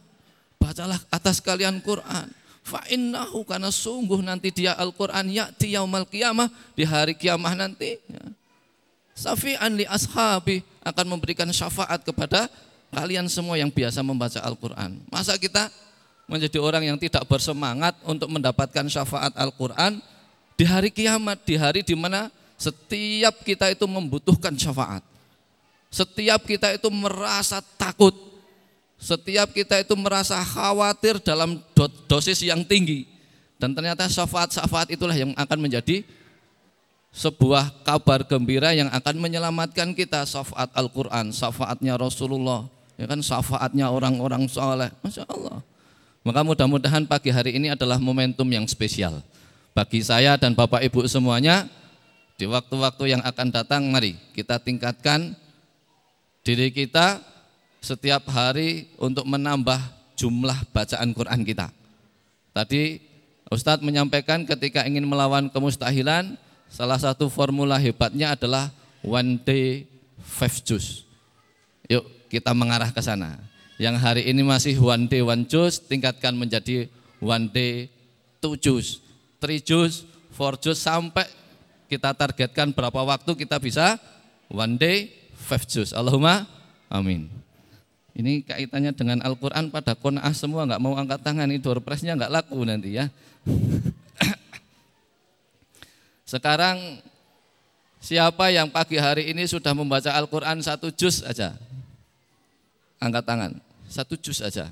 [0.56, 2.32] bacalah atas kalian Quran
[2.66, 8.02] Fa innahu karena sungguh nanti dia Al-Qur'an ya'ti yaumal qiyamah di hari kiamah nanti.
[8.10, 8.26] Ya.
[9.14, 12.50] Safi'an li ashabi akan memberikan syafaat kepada
[12.90, 14.98] kalian semua yang biasa membaca Al-Qur'an.
[15.14, 15.70] Masa kita
[16.26, 20.02] menjadi orang yang tidak bersemangat untuk mendapatkan syafaat Al-Qur'an
[20.58, 25.06] di hari kiamat, di hari di mana setiap kita itu membutuhkan syafaat.
[25.94, 28.12] Setiap kita itu merasa takut,
[29.06, 31.62] setiap kita itu merasa khawatir dalam
[32.10, 33.06] dosis yang tinggi.
[33.62, 36.02] Dan ternyata syafaat-syafaat itulah yang akan menjadi
[37.14, 42.66] sebuah kabar gembira yang akan menyelamatkan kita syafaat Al-Quran, syafaatnya Rasulullah,
[42.98, 45.62] ya kan syafaatnya orang-orang soleh, masya Allah.
[46.26, 49.22] Maka mudah-mudahan pagi hari ini adalah momentum yang spesial
[49.78, 51.70] bagi saya dan bapak ibu semuanya.
[52.36, 55.40] Di waktu-waktu yang akan datang, mari kita tingkatkan
[56.44, 57.24] diri kita
[57.86, 59.78] setiap hari untuk menambah
[60.18, 61.70] jumlah bacaan Quran kita.
[62.50, 62.98] Tadi
[63.54, 66.34] Ustadz menyampaikan ketika ingin melawan kemustahilan,
[66.66, 68.74] salah satu formula hebatnya adalah
[69.06, 69.86] one day
[70.18, 71.06] five juice.
[71.86, 73.38] Yuk kita mengarah ke sana.
[73.78, 76.90] Yang hari ini masih one day one juice, tingkatkan menjadi
[77.22, 77.86] one day
[78.42, 78.98] two juice,
[79.38, 81.30] three juice, four juice, sampai
[81.86, 84.02] kita targetkan berapa waktu kita bisa
[84.50, 85.94] one day five juice.
[85.94, 86.50] Allahumma
[86.90, 87.45] amin.
[88.16, 92.64] Ini kaitannya dengan Al-Quran pada kona'ah semua nggak mau angkat tangan ini doorpressnya nggak laku
[92.64, 93.12] nanti ya.
[96.32, 97.04] Sekarang
[98.00, 101.60] siapa yang pagi hari ini sudah membaca Al-Quran satu juz aja?
[103.04, 103.52] Angkat tangan,
[103.92, 104.72] satu juz aja.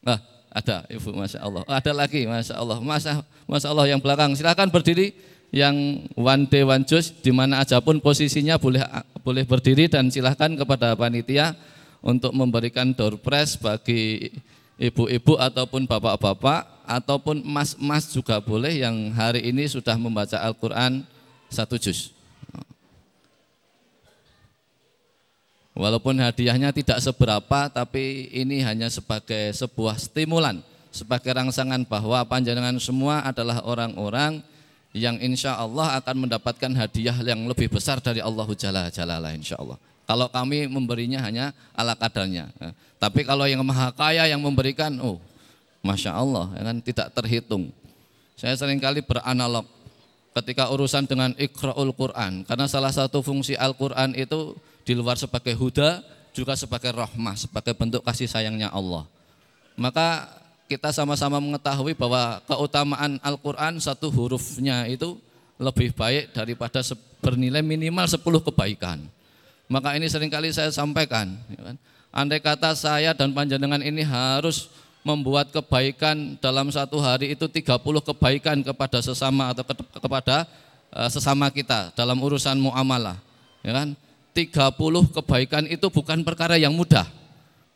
[0.00, 0.16] Nah,
[0.48, 1.62] ada Ibu Masya Allah.
[1.68, 2.80] Oh, ada lagi Masya Allah.
[2.80, 4.32] Masya, Masya Allah yang belakang.
[4.32, 5.12] Silakan berdiri
[5.52, 8.80] yang one day one juice di mana aja pun posisinya boleh
[9.20, 11.56] boleh berdiri dan silahkan kepada panitia
[12.02, 14.30] untuk memberikan door prize bagi
[14.78, 21.04] ibu-ibu ataupun bapak-bapak ataupun mas-mas juga boleh yang hari ini sudah membaca Al-Quran
[21.50, 22.14] satu juz.
[25.78, 30.58] Walaupun hadiahnya tidak seberapa, tapi ini hanya sebagai sebuah stimulan,
[30.90, 34.42] sebagai rangsangan bahwa panjenengan semua adalah orang-orang
[34.90, 39.78] yang insya Allah akan mendapatkan hadiah yang lebih besar dari Allah Jalla Jalla insya Allah.
[40.08, 42.48] Kalau kami memberinya hanya ala kadarnya.
[42.96, 45.20] Tapi kalau yang maha kaya yang memberikan, oh
[45.84, 47.68] Masya Allah, ya kan tidak terhitung.
[48.32, 49.68] Saya sering kali beranalog
[50.32, 52.40] ketika urusan dengan ikra'ul Quran.
[52.48, 54.56] Karena salah satu fungsi Al-Quran itu
[54.88, 56.00] di luar sebagai huda
[56.32, 59.04] juga sebagai rahmah, sebagai bentuk kasih sayangnya Allah.
[59.76, 60.30] Maka
[60.72, 65.20] kita sama-sama mengetahui bahwa keutamaan Al-Quran satu hurufnya itu
[65.60, 66.80] lebih baik daripada
[67.20, 69.17] bernilai minimal 10 kebaikan.
[69.68, 71.36] Maka ini sering kali saya sampaikan.
[71.52, 71.76] Ya kan?
[72.08, 74.72] Andai kata saya dan panjenengan ini harus
[75.04, 79.64] membuat kebaikan dalam satu hari itu 30 kebaikan kepada sesama atau
[80.00, 80.48] kepada
[80.88, 83.20] eh, sesama kita dalam urusan muamalah.
[83.60, 83.92] Ya kan?
[84.32, 84.72] 30
[85.20, 87.04] kebaikan itu bukan perkara yang mudah.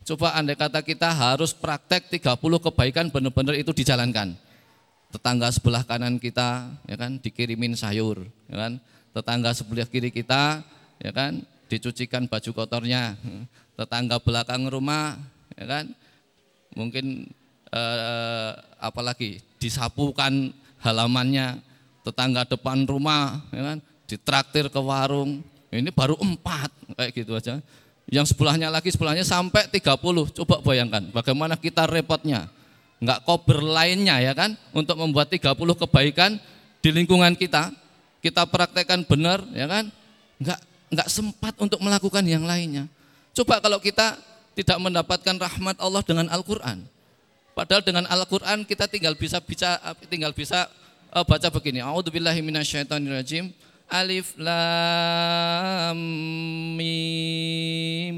[0.03, 4.35] Coba andai kata kita harus praktek 30 kebaikan benar-benar itu dijalankan.
[5.13, 8.73] Tetangga sebelah kanan kita ya kan dikirimin sayur, ya kan?
[9.13, 10.65] Tetangga sebelah kiri kita
[10.99, 13.17] ya kan dicucikan baju kotornya.
[13.73, 15.17] Tetangga belakang rumah
[15.57, 15.85] ya kan
[16.77, 17.25] mungkin
[17.73, 20.53] eh, apalagi disapukan
[20.85, 21.65] halamannya.
[22.03, 23.79] Tetangga depan rumah ya kan
[24.11, 25.41] ditraktir ke warung
[25.73, 26.69] ini baru empat
[27.01, 27.57] kayak gitu aja.
[28.13, 30.37] Yang sebelahnya lagi sebelahnya sampai 30.
[30.37, 32.53] Coba bayangkan bagaimana kita repotnya.
[33.01, 36.37] Enggak kober lainnya ya kan untuk membuat 30 kebaikan
[36.85, 37.73] di lingkungan kita.
[38.21, 39.89] Kita praktekkan benar ya kan.
[40.37, 40.61] Enggak
[40.93, 42.85] enggak sempat untuk melakukan yang lainnya.
[43.33, 44.21] Coba kalau kita
[44.53, 46.85] tidak mendapatkan rahmat Allah dengan Al-Qur'an.
[47.57, 49.81] Padahal dengan Al-Qur'an kita tinggal bisa bisa
[50.13, 50.69] tinggal bisa
[51.17, 51.81] uh, baca begini.
[51.81, 52.45] A'udzubillahi
[53.93, 55.99] alif lam
[56.77, 58.17] mim.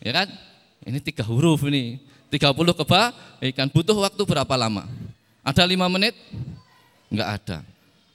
[0.00, 0.28] Ya kan?
[0.86, 2.00] Ini tiga huruf ini.
[2.26, 2.52] 30
[3.52, 4.84] ikan butuh waktu berapa lama?
[5.46, 6.18] Ada lima menit?
[7.06, 7.62] Enggak ada.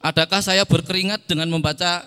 [0.04, 2.04] Adakah saya berkeringat dengan membaca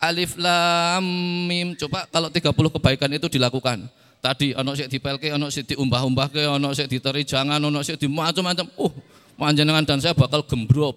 [0.00, 1.04] alif lam
[1.46, 1.76] mim?
[1.76, 3.84] Coba kalau 30 kebaikan itu dilakukan.
[4.20, 8.68] Tadi ono sik dipelke, ono sik diumbah-umbahke, ono sik diteri jangan, ono sik di macam-macam.
[8.76, 8.92] Uh,
[9.36, 10.44] panjenengan dan saya bakal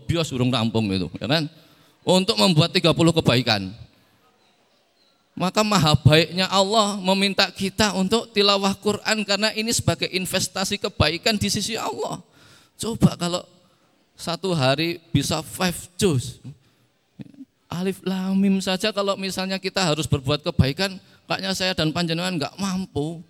[0.03, 1.47] bios urung rampung itu, ya kan?
[2.03, 3.71] untuk membuat 30 kebaikan.
[5.33, 11.49] Maka maha baiknya Allah meminta kita untuk tilawah Quran karena ini sebagai investasi kebaikan di
[11.49, 12.21] sisi Allah.
[12.77, 13.41] Coba kalau
[14.13, 16.37] satu hari bisa five juz.
[17.73, 20.93] Alif lamim saja kalau misalnya kita harus berbuat kebaikan,
[21.25, 23.25] kayaknya saya dan panjenengan nggak mampu.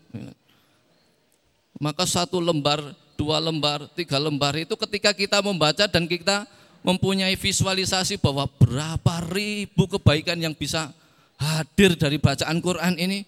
[1.79, 2.83] Maka satu lembar,
[3.15, 6.43] dua lembar, tiga lembar itu ketika kita membaca dan kita
[6.83, 10.91] mempunyai visualisasi bahwa berapa ribu kebaikan yang bisa
[11.39, 13.23] hadir dari bacaan Quran ini.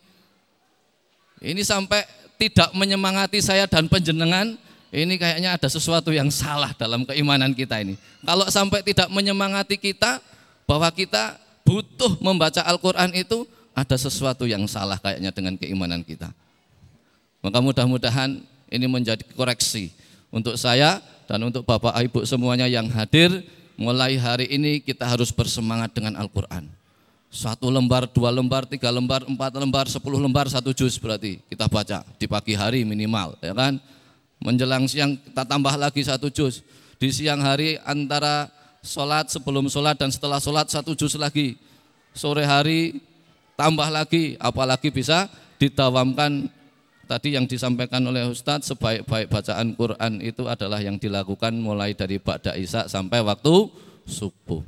[1.39, 2.04] Ini sampai
[2.36, 4.59] tidak menyemangati saya dan penjenengan,
[4.92, 7.96] ini kayaknya ada sesuatu yang salah dalam keimanan kita ini.
[8.24, 10.20] Kalau sampai tidak menyemangati kita
[10.66, 16.29] bahwa kita butuh membaca Al-Quran itu, ada sesuatu yang salah kayaknya dengan keimanan kita.
[17.42, 18.42] Maka mudah-mudahan
[18.74, 19.93] ini menjadi koreksi
[20.33, 23.29] untuk saya dan untuk Bapak Ibu semuanya yang hadir,
[23.78, 26.66] mulai hari ini kita harus bersemangat dengan Al-Quran.
[27.28, 32.08] Satu lembar, dua lembar, tiga lembar, empat lembar, sepuluh lembar, satu juz berarti kita baca
[32.16, 33.75] di pagi hari minimal, ya kan?
[34.39, 36.63] Menjelang siang kita tambah lagi satu juz.
[36.96, 38.47] Di siang hari antara
[38.86, 41.57] sholat, sebelum sholat dan setelah sholat satu juz lagi.
[42.16, 43.01] Sore hari
[43.59, 45.28] tambah lagi, apalagi bisa
[45.59, 46.47] ditawamkan
[47.05, 52.57] Tadi yang disampaikan oleh Ustadz sebaik-baik bacaan Quran itu adalah yang dilakukan mulai dari Ba'da
[52.57, 53.70] Isya sampai waktu
[54.09, 54.66] subuh.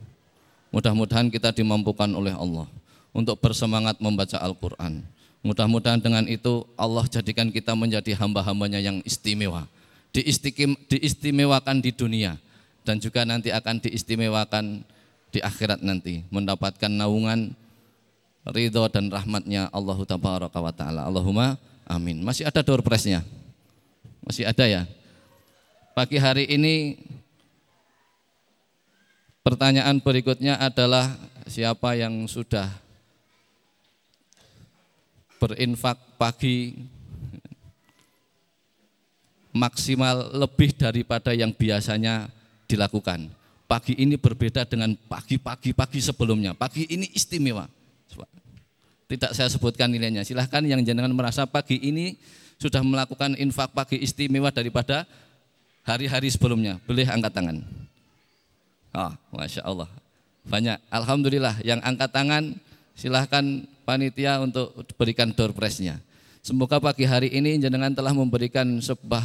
[0.69, 2.69] Mudah-mudahan kita dimampukan oleh Allah
[3.09, 5.01] untuk bersemangat membaca Al-Quran.
[5.41, 9.65] Mudah-mudahan dengan itu Allah jadikan kita menjadi hamba-hambanya yang istimewa.
[10.13, 12.37] Diistimewakan di dunia
[12.87, 14.87] dan juga nanti akan diistimewakan
[15.27, 16.23] di akhirat nanti.
[16.31, 17.51] Mendapatkan naungan
[18.47, 21.03] ridho dan rahmatnya Allah Ta'ala.
[21.03, 22.19] Allahumma Amin.
[22.19, 23.23] Masih ada door prize-nya?
[24.19, 24.83] Masih ada ya?
[25.95, 26.99] Pagi hari ini
[29.39, 31.15] pertanyaan berikutnya adalah
[31.47, 32.67] siapa yang sudah
[35.39, 36.75] berinfak pagi
[39.55, 42.27] maksimal lebih daripada yang biasanya
[42.67, 43.31] dilakukan.
[43.67, 46.55] Pagi ini berbeda dengan pagi-pagi pagi sebelumnya.
[46.55, 47.67] Pagi ini istimewa.
[49.07, 50.23] Tidak saya sebutkan nilainya.
[50.23, 52.19] Silahkan yang jenengan merasa pagi ini
[52.59, 55.07] sudah melakukan infak pagi istimewa daripada
[55.87, 56.79] hari-hari sebelumnya.
[56.83, 57.57] Boleh angkat tangan.
[58.91, 59.87] Oh, Masya Allah.
[60.47, 60.79] Banyak.
[60.91, 62.55] Alhamdulillah yang angkat tangan
[62.95, 65.99] silahkan panitia untuk berikan door prize-nya.
[66.43, 69.23] Semoga pagi hari ini jenengan telah memberikan sebuah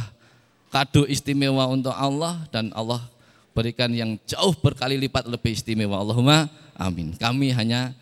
[0.67, 2.99] kado istimewa untuk Allah dan Allah
[3.53, 6.01] berikan yang jauh berkali lipat lebih istimewa.
[6.01, 7.13] Allahumma amin.
[7.15, 7.93] Kami hanya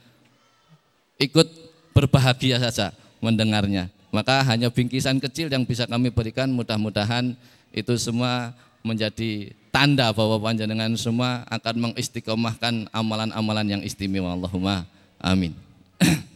[1.20, 1.48] ikut
[1.92, 3.92] berbahagia saja mendengarnya.
[4.12, 7.36] Maka hanya bingkisan kecil yang bisa kami berikan mudah-mudahan
[7.72, 8.52] itu semua
[8.84, 14.36] menjadi tanda bahwa panjenengan semua akan mengistiqomahkan amalan-amalan yang istimewa.
[14.36, 14.84] Allahumma
[15.22, 15.56] amin.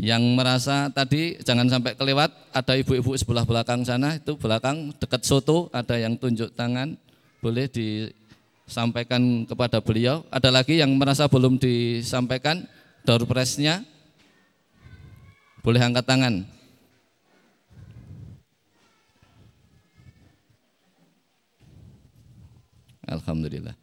[0.00, 5.68] yang merasa tadi jangan sampai kelewat ada ibu-ibu sebelah belakang sana itu belakang dekat soto
[5.70, 6.96] ada yang tunjuk tangan
[7.42, 10.22] boleh disampaikan kepada beliau.
[10.30, 12.62] Ada lagi yang merasa belum disampaikan
[13.02, 13.82] door prize-nya?
[15.66, 16.46] Boleh angkat tangan.
[23.02, 23.74] Alhamdulillah.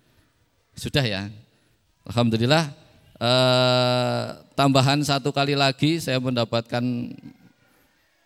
[0.80, 1.27] Sudah ya.
[2.07, 2.72] Alhamdulillah.
[3.19, 4.26] Eh,
[4.56, 6.84] tambahan satu kali lagi saya mendapatkan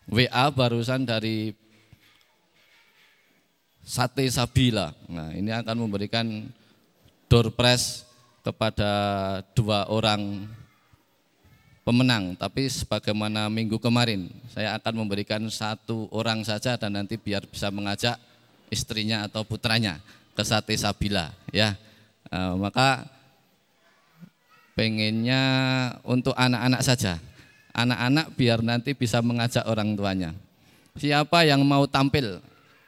[0.06, 1.58] WA barusan dari
[3.84, 4.96] Sate Sabila.
[5.12, 6.48] Nah, ini akan memberikan
[7.28, 8.08] door prize
[8.40, 8.92] kepada
[9.52, 10.48] dua orang
[11.84, 12.34] pemenang.
[12.40, 18.16] Tapi sebagaimana minggu kemarin, saya akan memberikan satu orang saja dan nanti biar bisa mengajak
[18.72, 20.00] istrinya atau putranya
[20.34, 21.36] ke Sate Sabila.
[21.52, 21.76] Ya,
[22.32, 23.04] e, maka
[24.80, 25.44] pengennya
[26.08, 27.20] untuk anak-anak saja.
[27.74, 30.32] Anak-anak biar nanti bisa mengajak orang tuanya.
[30.94, 32.38] Siapa yang mau tampil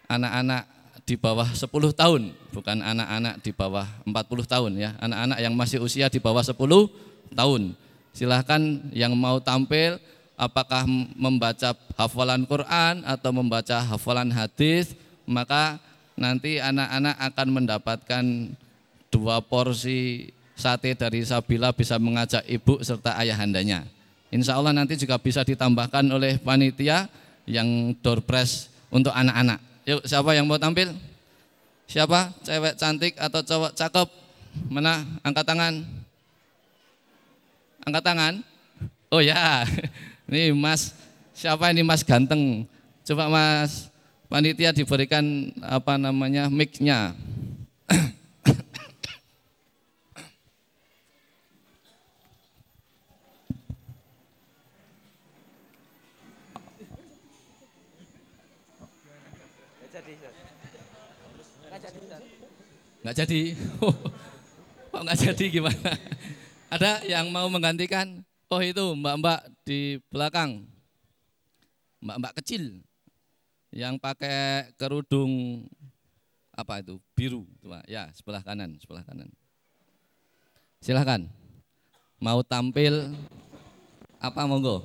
[0.05, 0.74] anak-anak
[1.06, 4.98] di bawah 10 tahun, bukan anak-anak di bawah 40 tahun ya.
[4.98, 6.57] Anak-anak yang masih usia di bawah 10
[7.38, 7.77] tahun.
[8.10, 10.02] Silahkan yang mau tampil
[10.34, 14.98] apakah membaca hafalan Quran atau membaca hafalan hadis,
[15.30, 15.77] maka
[16.18, 18.26] nanti anak-anak akan mendapatkan
[19.14, 23.86] dua porsi sate dari Sabila bisa mengajak ibu serta ayahandanya.
[24.34, 27.06] Insya Allah nanti juga bisa ditambahkan oleh panitia
[27.45, 28.26] yang door
[28.90, 29.74] untuk anak-anak.
[29.86, 30.98] Yuk, siapa yang mau tampil?
[31.86, 32.34] Siapa?
[32.41, 34.10] Cewek cantik atau cowok cakep?
[34.66, 35.06] Mana?
[35.22, 35.74] Angkat tangan.
[37.86, 38.34] Angkat tangan.
[39.14, 39.62] Oh ya,
[40.30, 40.98] ini Mas.
[41.38, 42.66] Siapa ini Mas ganteng?
[43.06, 43.94] Coba Mas
[44.26, 47.14] panitia diberikan apa namanya mic-nya.
[63.06, 63.41] Nggak jadi.
[64.90, 65.91] Kok nggak jadi gimana?
[66.73, 68.26] Ada yang mau menggantikan?
[68.49, 70.65] Oh itu mbak-mbak di belakang.
[72.02, 72.82] Mbak-mbak kecil
[73.69, 75.61] yang pakai kerudung
[76.56, 77.44] apa itu biru
[77.84, 79.27] ya sebelah kanan sebelah kanan
[80.80, 81.27] silahkan
[82.15, 83.11] mau tampil
[84.23, 84.80] apa monggo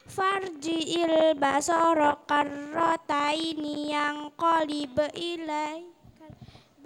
[0.09, 4.97] farji'il basara karrotaini yang qalib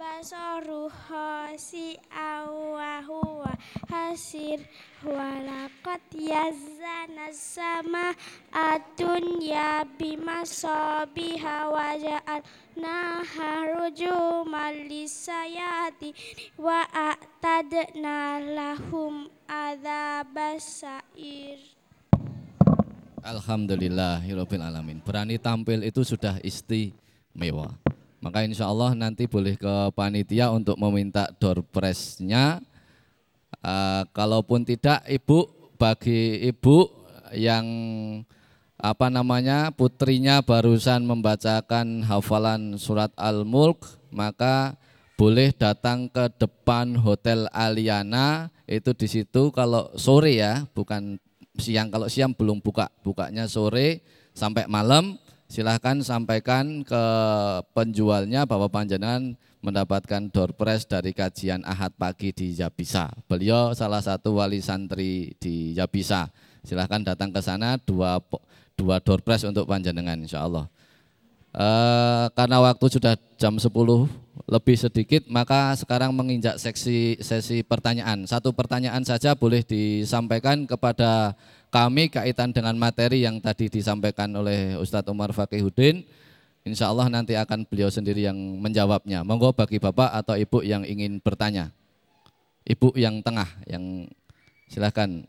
[0.01, 3.53] basaru hasi awahuwa
[3.85, 4.65] hasir
[5.05, 8.17] walakot yazana sama
[8.49, 12.41] atun ya bimasobiha waja'al
[12.73, 16.17] naharuju malisayati
[16.57, 20.97] wa a'tadna lahum adabasair
[23.21, 24.97] Alhamdulillahirabbil alamin.
[25.05, 27.69] Berani tampil itu sudah istimewa.
[28.21, 32.61] Maka insya Allah nanti boleh ke panitia untuk meminta door prize-nya.
[33.61, 35.49] Uh, kalaupun tidak, ibu
[35.81, 36.85] bagi ibu
[37.33, 37.65] yang
[38.81, 44.77] apa namanya putrinya barusan membacakan hafalan surat Al-Mulk maka
[45.21, 48.49] boleh datang ke depan Hotel Aliana.
[48.65, 51.21] Itu di situ kalau sore ya bukan
[51.61, 51.93] siang.
[51.93, 54.01] Kalau siang belum buka bukanya sore
[54.33, 55.21] sampai malam
[55.51, 57.03] silahkan sampaikan ke
[57.75, 63.11] penjualnya bahwa panjenengan mendapatkan door prize dari kajian Ahad pagi di Yabisa.
[63.27, 66.31] Beliau salah satu wali santri di Yabisa.
[66.63, 68.23] Silahkan datang ke sana dua
[68.79, 70.71] dua door prize untuk panjenengan insya Allah.
[71.51, 71.67] E,
[72.31, 73.67] karena waktu sudah jam 10
[74.47, 78.23] lebih sedikit maka sekarang menginjak seksi sesi pertanyaan.
[78.23, 81.35] Satu pertanyaan saja boleh disampaikan kepada
[81.71, 86.03] kami kaitan dengan materi yang tadi disampaikan oleh Ustadz Umar Fakihudin.
[86.61, 89.25] Insya Allah nanti akan beliau sendiri yang menjawabnya.
[89.25, 91.73] Monggo bagi Bapak atau Ibu yang ingin bertanya.
[92.67, 94.05] Ibu yang tengah, yang
[94.69, 95.25] silahkan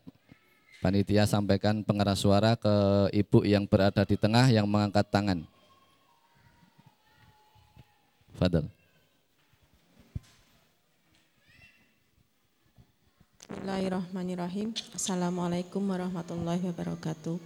[0.82, 2.74] Panitia sampaikan pengeras suara ke
[3.14, 5.46] ibu yang berada di tengah yang mengangkat tangan.
[8.34, 8.66] Fadal.
[13.52, 14.72] Bismillahirrahmanirrahim.
[14.96, 17.36] Assalamualaikum warahmatullahi wabarakatuh.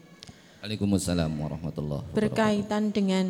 [0.63, 2.15] Waalaikumsalam warahmatullahi wabarakatuh.
[2.15, 3.27] Berkaitan dengan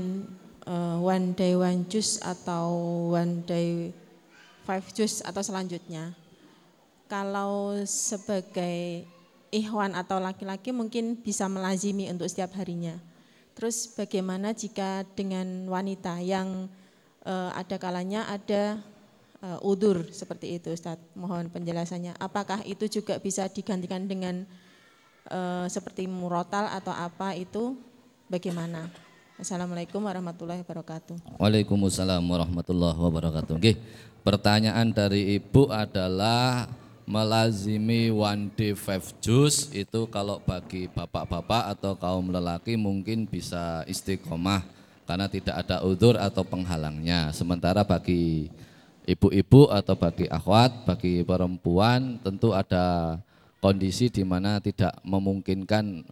[0.69, 2.69] uh, one day one juice atau
[3.17, 3.97] one day
[4.69, 6.13] five juice atau selanjutnya.
[7.09, 9.09] Kalau sebagai
[9.49, 13.01] ikhwan atau laki-laki mungkin bisa melazimi untuk setiap harinya.
[13.57, 16.69] Terus bagaimana jika dengan wanita yang
[17.25, 18.85] uh, ada kalanya ada
[19.47, 22.19] uh, udur seperti itu Ustaz, mohon penjelasannya.
[22.19, 24.43] Apakah itu juga bisa digantikan dengan
[25.31, 27.79] uh, seperti murotal atau apa itu
[28.27, 28.91] bagaimana?
[29.37, 31.37] Assalamualaikum warahmatullahi wabarakatuh.
[31.37, 33.53] Waalaikumsalam warahmatullahi wabarakatuh.
[33.61, 33.77] Oke,
[34.25, 36.73] pertanyaan dari Ibu adalah
[37.07, 44.67] melazimi one day five juice itu kalau bagi bapak-bapak atau kaum lelaki mungkin bisa istiqomah
[45.07, 47.31] karena tidak ada udur atau penghalangnya.
[47.31, 48.51] Sementara bagi
[49.07, 53.17] ibu-ibu atau bagi akhwat, bagi perempuan tentu ada
[53.63, 56.03] kondisi di mana tidak memungkinkan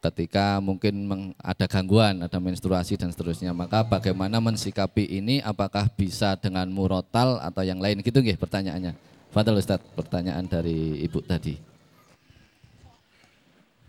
[0.00, 1.08] ketika mungkin
[1.40, 3.56] ada gangguan, ada menstruasi dan seterusnya.
[3.56, 8.96] Maka bagaimana mensikapi ini apakah bisa dengan murotal atau yang lain gitu nggih pertanyaannya.
[9.32, 11.54] Fadal Ustaz, pertanyaan dari Ibu tadi.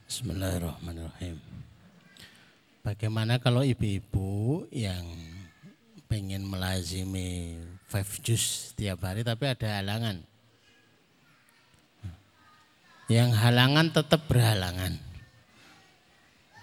[0.05, 1.39] Bismillahirrahmanirrahim.
[2.83, 5.05] Bagaimana kalau ibu-ibu yang
[6.11, 7.55] pengen melazimi
[7.91, 10.23] five juice tiap hari tapi ada halangan?
[13.11, 14.95] Yang halangan tetap berhalangan.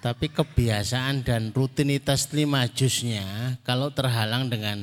[0.00, 4.80] Tapi kebiasaan dan rutinitas lima jusnya kalau terhalang dengan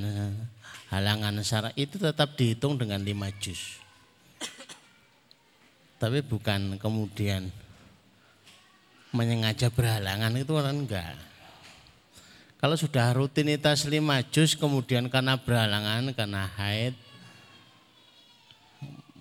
[0.94, 3.82] halangan syarat itu tetap dihitung dengan lima jus
[5.96, 7.48] tapi bukan kemudian
[9.16, 11.16] menyengaja berhalangan itu orang enggak.
[12.66, 16.98] Kalau sudah rutinitas lima juz kemudian karena berhalangan, karena haid,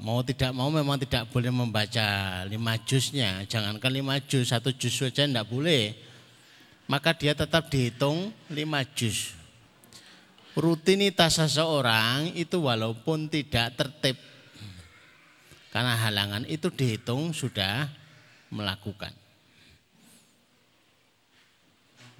[0.01, 3.45] mau tidak mau memang tidak boleh membaca lima juznya.
[3.45, 5.93] Jangankan lima juz, satu juz saja tidak boleh.
[6.89, 9.37] Maka dia tetap dihitung lima juz.
[10.57, 14.17] Rutinitas seseorang itu walaupun tidak tertib
[15.69, 17.93] karena halangan itu dihitung sudah
[18.49, 19.13] melakukan.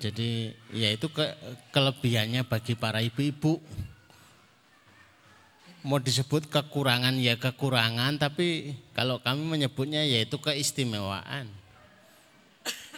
[0.05, 1.25] Jadi ya itu ke,
[1.73, 3.57] kelebihannya bagi para ibu-ibu.
[5.85, 11.49] Mau disebut kekurangan ya kekurangan, tapi kalau kami menyebutnya yaitu keistimewaan.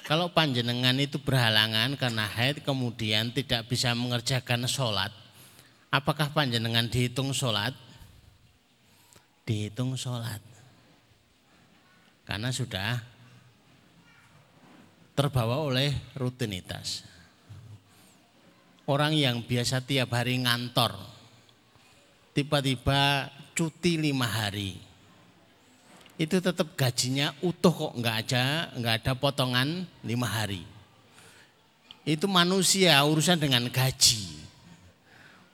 [0.06, 5.10] Kalau panjenengan itu berhalangan karena haid kemudian tidak bisa mengerjakan sholat,
[5.90, 7.74] apakah panjenengan dihitung sholat?
[9.46, 10.42] dihitung sholat.
[12.26, 12.98] Karena sudah
[15.16, 17.08] terbawa oleh rutinitas.
[18.86, 20.94] Orang yang biasa tiap hari ngantor,
[22.36, 24.78] tiba-tiba cuti lima hari.
[26.20, 30.62] Itu tetap gajinya utuh kok, nggak aja, nggak ada potongan lima hari.
[32.06, 34.38] Itu manusia urusan dengan gaji.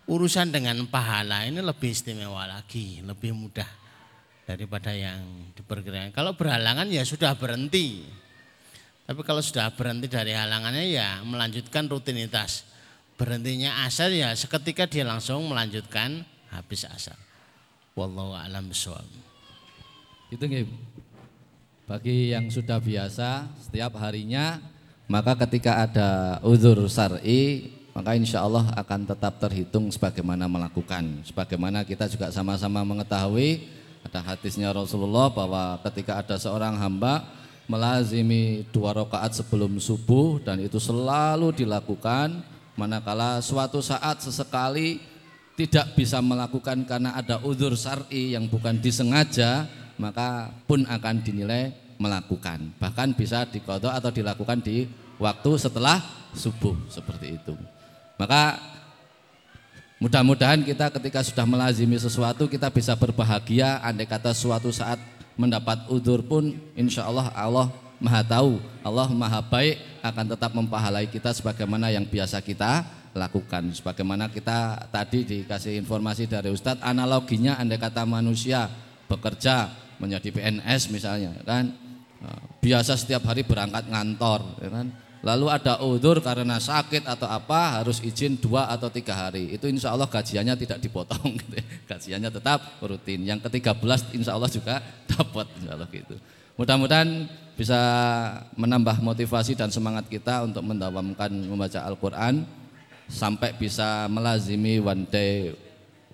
[0.05, 3.71] Urusan dengan pahala ini lebih istimewa lagi, lebih mudah
[4.45, 5.23] daripada yang
[5.57, 6.13] diperkirakan.
[6.13, 8.22] Kalau berhalangan ya sudah berhenti.
[9.03, 12.67] Tapi kalau sudah berhenti dari halangannya ya melanjutkan rutinitas.
[13.19, 17.19] Berhentinya asar ya seketika dia langsung melanjutkan habis asar.
[17.93, 19.05] Wallahu a'lam bishawab.
[20.33, 20.65] Itu nih.
[21.85, 24.63] Bagi yang sudah biasa setiap harinya
[25.11, 31.21] maka ketika ada uzur syar'i maka insya Allah akan tetap terhitung sebagaimana melakukan.
[31.29, 33.69] Sebagaimana kita juga sama-sama mengetahui
[34.03, 37.29] ada hadisnya Rasulullah bahwa ketika ada seorang hamba
[37.71, 42.43] melazimi dua rakaat sebelum subuh dan itu selalu dilakukan
[42.75, 44.99] manakala suatu saat sesekali
[45.55, 49.69] tidak bisa melakukan karena ada udur syar'i yang bukan disengaja
[50.01, 51.71] maka pun akan dinilai
[52.01, 52.75] melakukan.
[52.83, 54.91] Bahkan bisa dikodok atau dilakukan di
[55.23, 56.03] waktu setelah
[56.35, 57.55] subuh seperti itu.
[58.19, 58.59] Maka
[60.03, 63.79] mudah-mudahan kita ketika sudah melazimi sesuatu kita bisa berbahagia.
[63.87, 64.99] Andai kata suatu saat
[65.37, 67.67] mendapat udur pun insya Allah Allah
[68.03, 72.83] maha tahu Allah maha baik akan tetap mempahalai kita sebagaimana yang biasa kita
[73.13, 73.71] lakukan.
[73.77, 78.67] Sebagaimana kita tadi dikasih informasi dari Ustadz analoginya andai kata manusia
[79.07, 79.69] bekerja
[80.01, 81.71] menjadi PNS misalnya kan?
[82.63, 84.87] Biasa setiap hari berangkat ngantor ya kan
[85.23, 89.55] lalu ada udur karena sakit atau apa harus izin dua atau tiga hari.
[89.55, 91.65] Itu insya Allah gajiannya tidak dipotong gitu ya.
[91.95, 93.23] gajiannya tetap rutin.
[93.23, 94.83] Yang ketiga belas insya Allah juga
[95.15, 96.19] dapat insya Allah gitu.
[96.59, 97.81] Mudah-mudahan bisa
[98.59, 102.45] menambah motivasi dan semangat kita untuk mendawamkan membaca Al-Quran
[103.07, 105.55] sampai bisa melazimi one day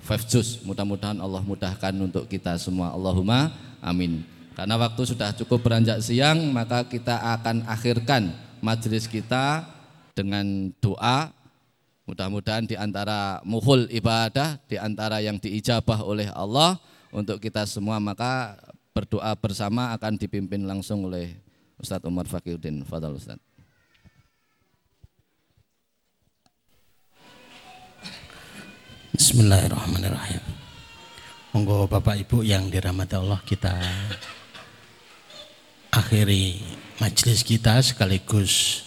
[0.04, 2.92] five juz mudah-mudahan Allah mudahkan untuk kita semua.
[2.92, 4.22] Allahumma amin.
[4.52, 9.66] Karena waktu sudah cukup beranjak siang maka kita akan akhirkan majelis kita
[10.14, 11.30] dengan doa
[12.08, 16.80] mudah-mudahan di antara muhul ibadah di antara yang diijabah oleh Allah
[17.12, 18.56] untuk kita semua maka
[18.96, 21.36] berdoa bersama akan dipimpin langsung oleh
[21.78, 23.48] Ustadz Umar Fakiruddin Fadal Ustadz
[29.18, 30.38] Bismillahirrahmanirrahim.
[31.50, 33.74] Monggo Bapak Ibu yang dirahmati Allah kita
[35.90, 38.82] akhiri majelis kita sekaligus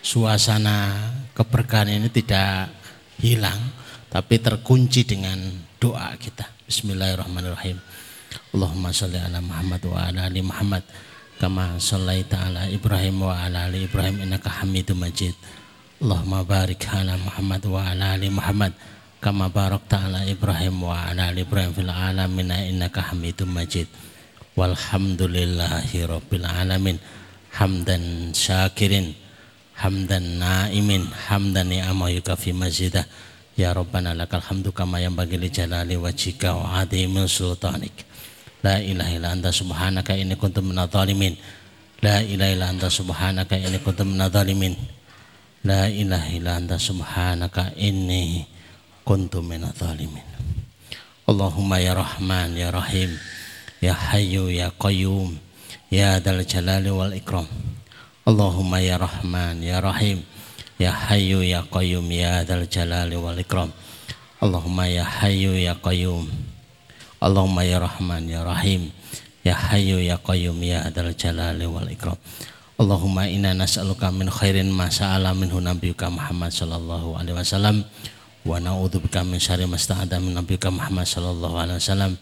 [0.00, 2.72] suasana keberkahan ini tidak
[3.20, 3.60] hilang
[4.08, 5.36] tapi terkunci dengan
[5.76, 6.48] doa kita.
[6.64, 7.76] Bismillahirrahmanirrahim.
[8.56, 10.82] Allahumma sholli ala Muhammad wa ala ali Muhammad
[11.36, 15.36] kama shallaita ala Ibrahim wa ala ali Ibrahim innaka Hamidum Majid.
[16.00, 18.72] Allahumma barik ala Muhammad wa ala ali Muhammad
[19.20, 23.90] kama barakta ala Ibrahim wa ala ali Ibrahim fil alamin innaka Hamidum Majid.
[24.54, 27.02] Walhamdulillahi rabbil alamin.
[27.54, 29.14] Hamdan syakirin,
[29.78, 33.06] hamdan naimin, hamdan ni'ama yukafi mazidah.
[33.54, 38.02] Ya Rabbana lakal hamdu kama yang bagi li jalali wajhika wa adhimil sultanik.
[38.66, 41.38] La ilaha illa anta subhanaka inni kuntu minadh-dhalimin.
[42.02, 44.74] La ilaha illa anta subhanaka inni kuntu minadh-dhalimin.
[45.62, 48.42] La ilaha illa anta subhanaka inni
[49.06, 50.26] kuntu minadh-dhalimin.
[51.30, 53.14] Allahumma ya Rahman ya Rahim
[53.84, 55.36] ya Hayyu ya Qayyum
[55.92, 57.44] ya Dzal Jalali wal Ikram.
[58.24, 60.24] Allahumma ya Rahman ya Rahim
[60.80, 63.68] ya Hayyu ya Qayyum ya Dzal Jalali wal Ikram.
[64.40, 66.24] Allahumma ya Hayyu ya Qayyum.
[67.20, 68.88] Allahumma ya Rahman ya Rahim
[69.44, 72.16] ya Hayyu ya Qayyum ya Dzal Jalali wal Ikram.
[72.80, 77.86] Allahumma inna nas'aluka min khairin ma sa'ala minhu nabiyuka Muhammad sallallahu alaihi wasallam
[78.48, 82.18] wa na'udzubika min syarri ma sta'ada min nabiyuka Muhammad sallallahu alaihi wasallam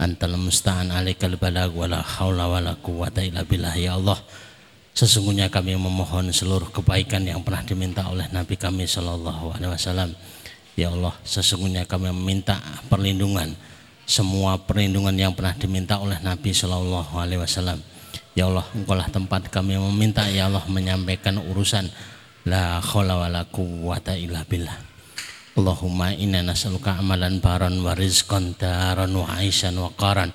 [0.00, 4.16] antal musta'an alaikal balag wala haula wala quwata illa billah ya Allah.
[4.96, 10.10] Sesungguhnya kami memohon seluruh kebaikan yang pernah diminta oleh Nabi kami sallallahu alaihi wasallam.
[10.74, 12.56] Ya Allah sesungguhnya kami meminta
[12.88, 13.52] perlindungan
[14.08, 17.78] semua perlindungan yang pernah diminta oleh Nabi sallallahu alaihi wasallam.
[18.34, 21.86] Ya Allah, engkaulah tempat kami meminta Ya Allah menyampaikan urusan.
[22.48, 24.89] La khawla wa la quwata illa billah
[25.60, 30.32] Allahumma inna nas'aluka amalan baran wa rizqan daran wa aisan wa qaran.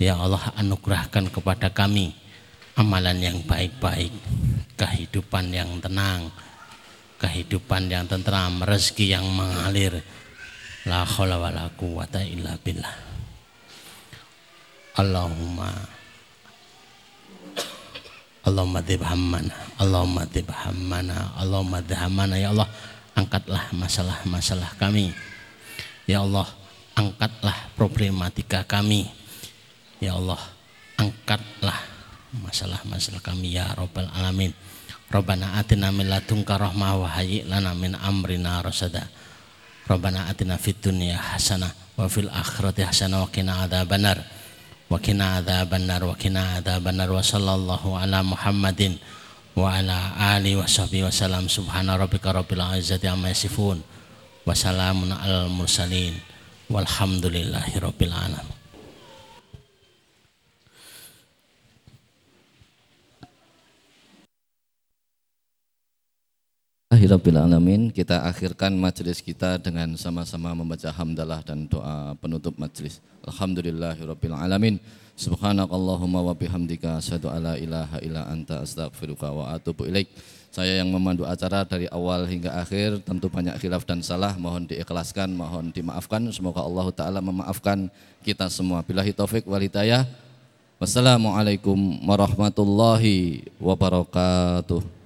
[0.00, 2.16] Ya Allah anugerahkan kepada kami
[2.72, 4.10] Amalan yang baik-baik
[4.80, 6.32] Kehidupan yang tenang
[7.20, 10.00] Kehidupan yang tentram Rezeki yang mengalir.
[10.88, 12.96] La khawla wa la quwata illa billah.
[14.96, 15.70] Allahumma
[18.42, 22.34] Allahumma dzib hammana Allahumma dzib hammana Allahumma dzib hammana.
[22.40, 22.66] Ya Allah
[23.16, 25.12] angkatlah masalah-masalah kami.
[26.08, 26.48] Ya Allah,
[26.96, 29.08] angkatlah problematika kami.
[30.02, 30.40] Ya Allah,
[30.98, 31.78] angkatlah
[32.42, 34.52] masalah-masalah kami ya Rabbal Alamin.
[35.12, 39.04] Rabbana atina min ladunka rahmah wa hayyi lana min amrina rasada.
[39.84, 44.24] Rabbana atina fid dunya hasanah wa fil akhirati hasanah wa qina adzabannar.
[44.88, 48.96] Wa qina adzabannar wa qina adzabannar wa sallallahu ala Muhammadin
[49.52, 53.84] wa ala ali wa sahbihi wasallam subhana rabbika rabbil izzati amma yasifun
[54.48, 56.16] wa salamun al mursalin
[56.72, 58.62] walhamdulillahi rabbil alamin
[66.92, 67.88] Alhamdulillahirrahmanirrahim.
[67.88, 73.00] Kita akhirkan majelis kita dengan sama-sama membaca hamdalah dan doa penutup majelis.
[73.24, 74.74] Alhamdulillahirrahmanirrahim alamin.
[75.12, 80.08] Subhanakallahumma wa bihamdika asyhadu alla ilaha illa anta astaghfiruka wa atubu ilaik.
[80.52, 85.32] Saya yang memandu acara dari awal hingga akhir tentu banyak khilaf dan salah mohon diikhlaskan,
[85.32, 86.20] mohon dimaafkan.
[86.28, 87.88] Semoga Allah taala memaafkan
[88.20, 88.84] kita semua.
[88.84, 90.04] Billahi taufik wal hidayah.
[90.76, 95.01] Wassalamualaikum warahmatullahi wabarakatuh.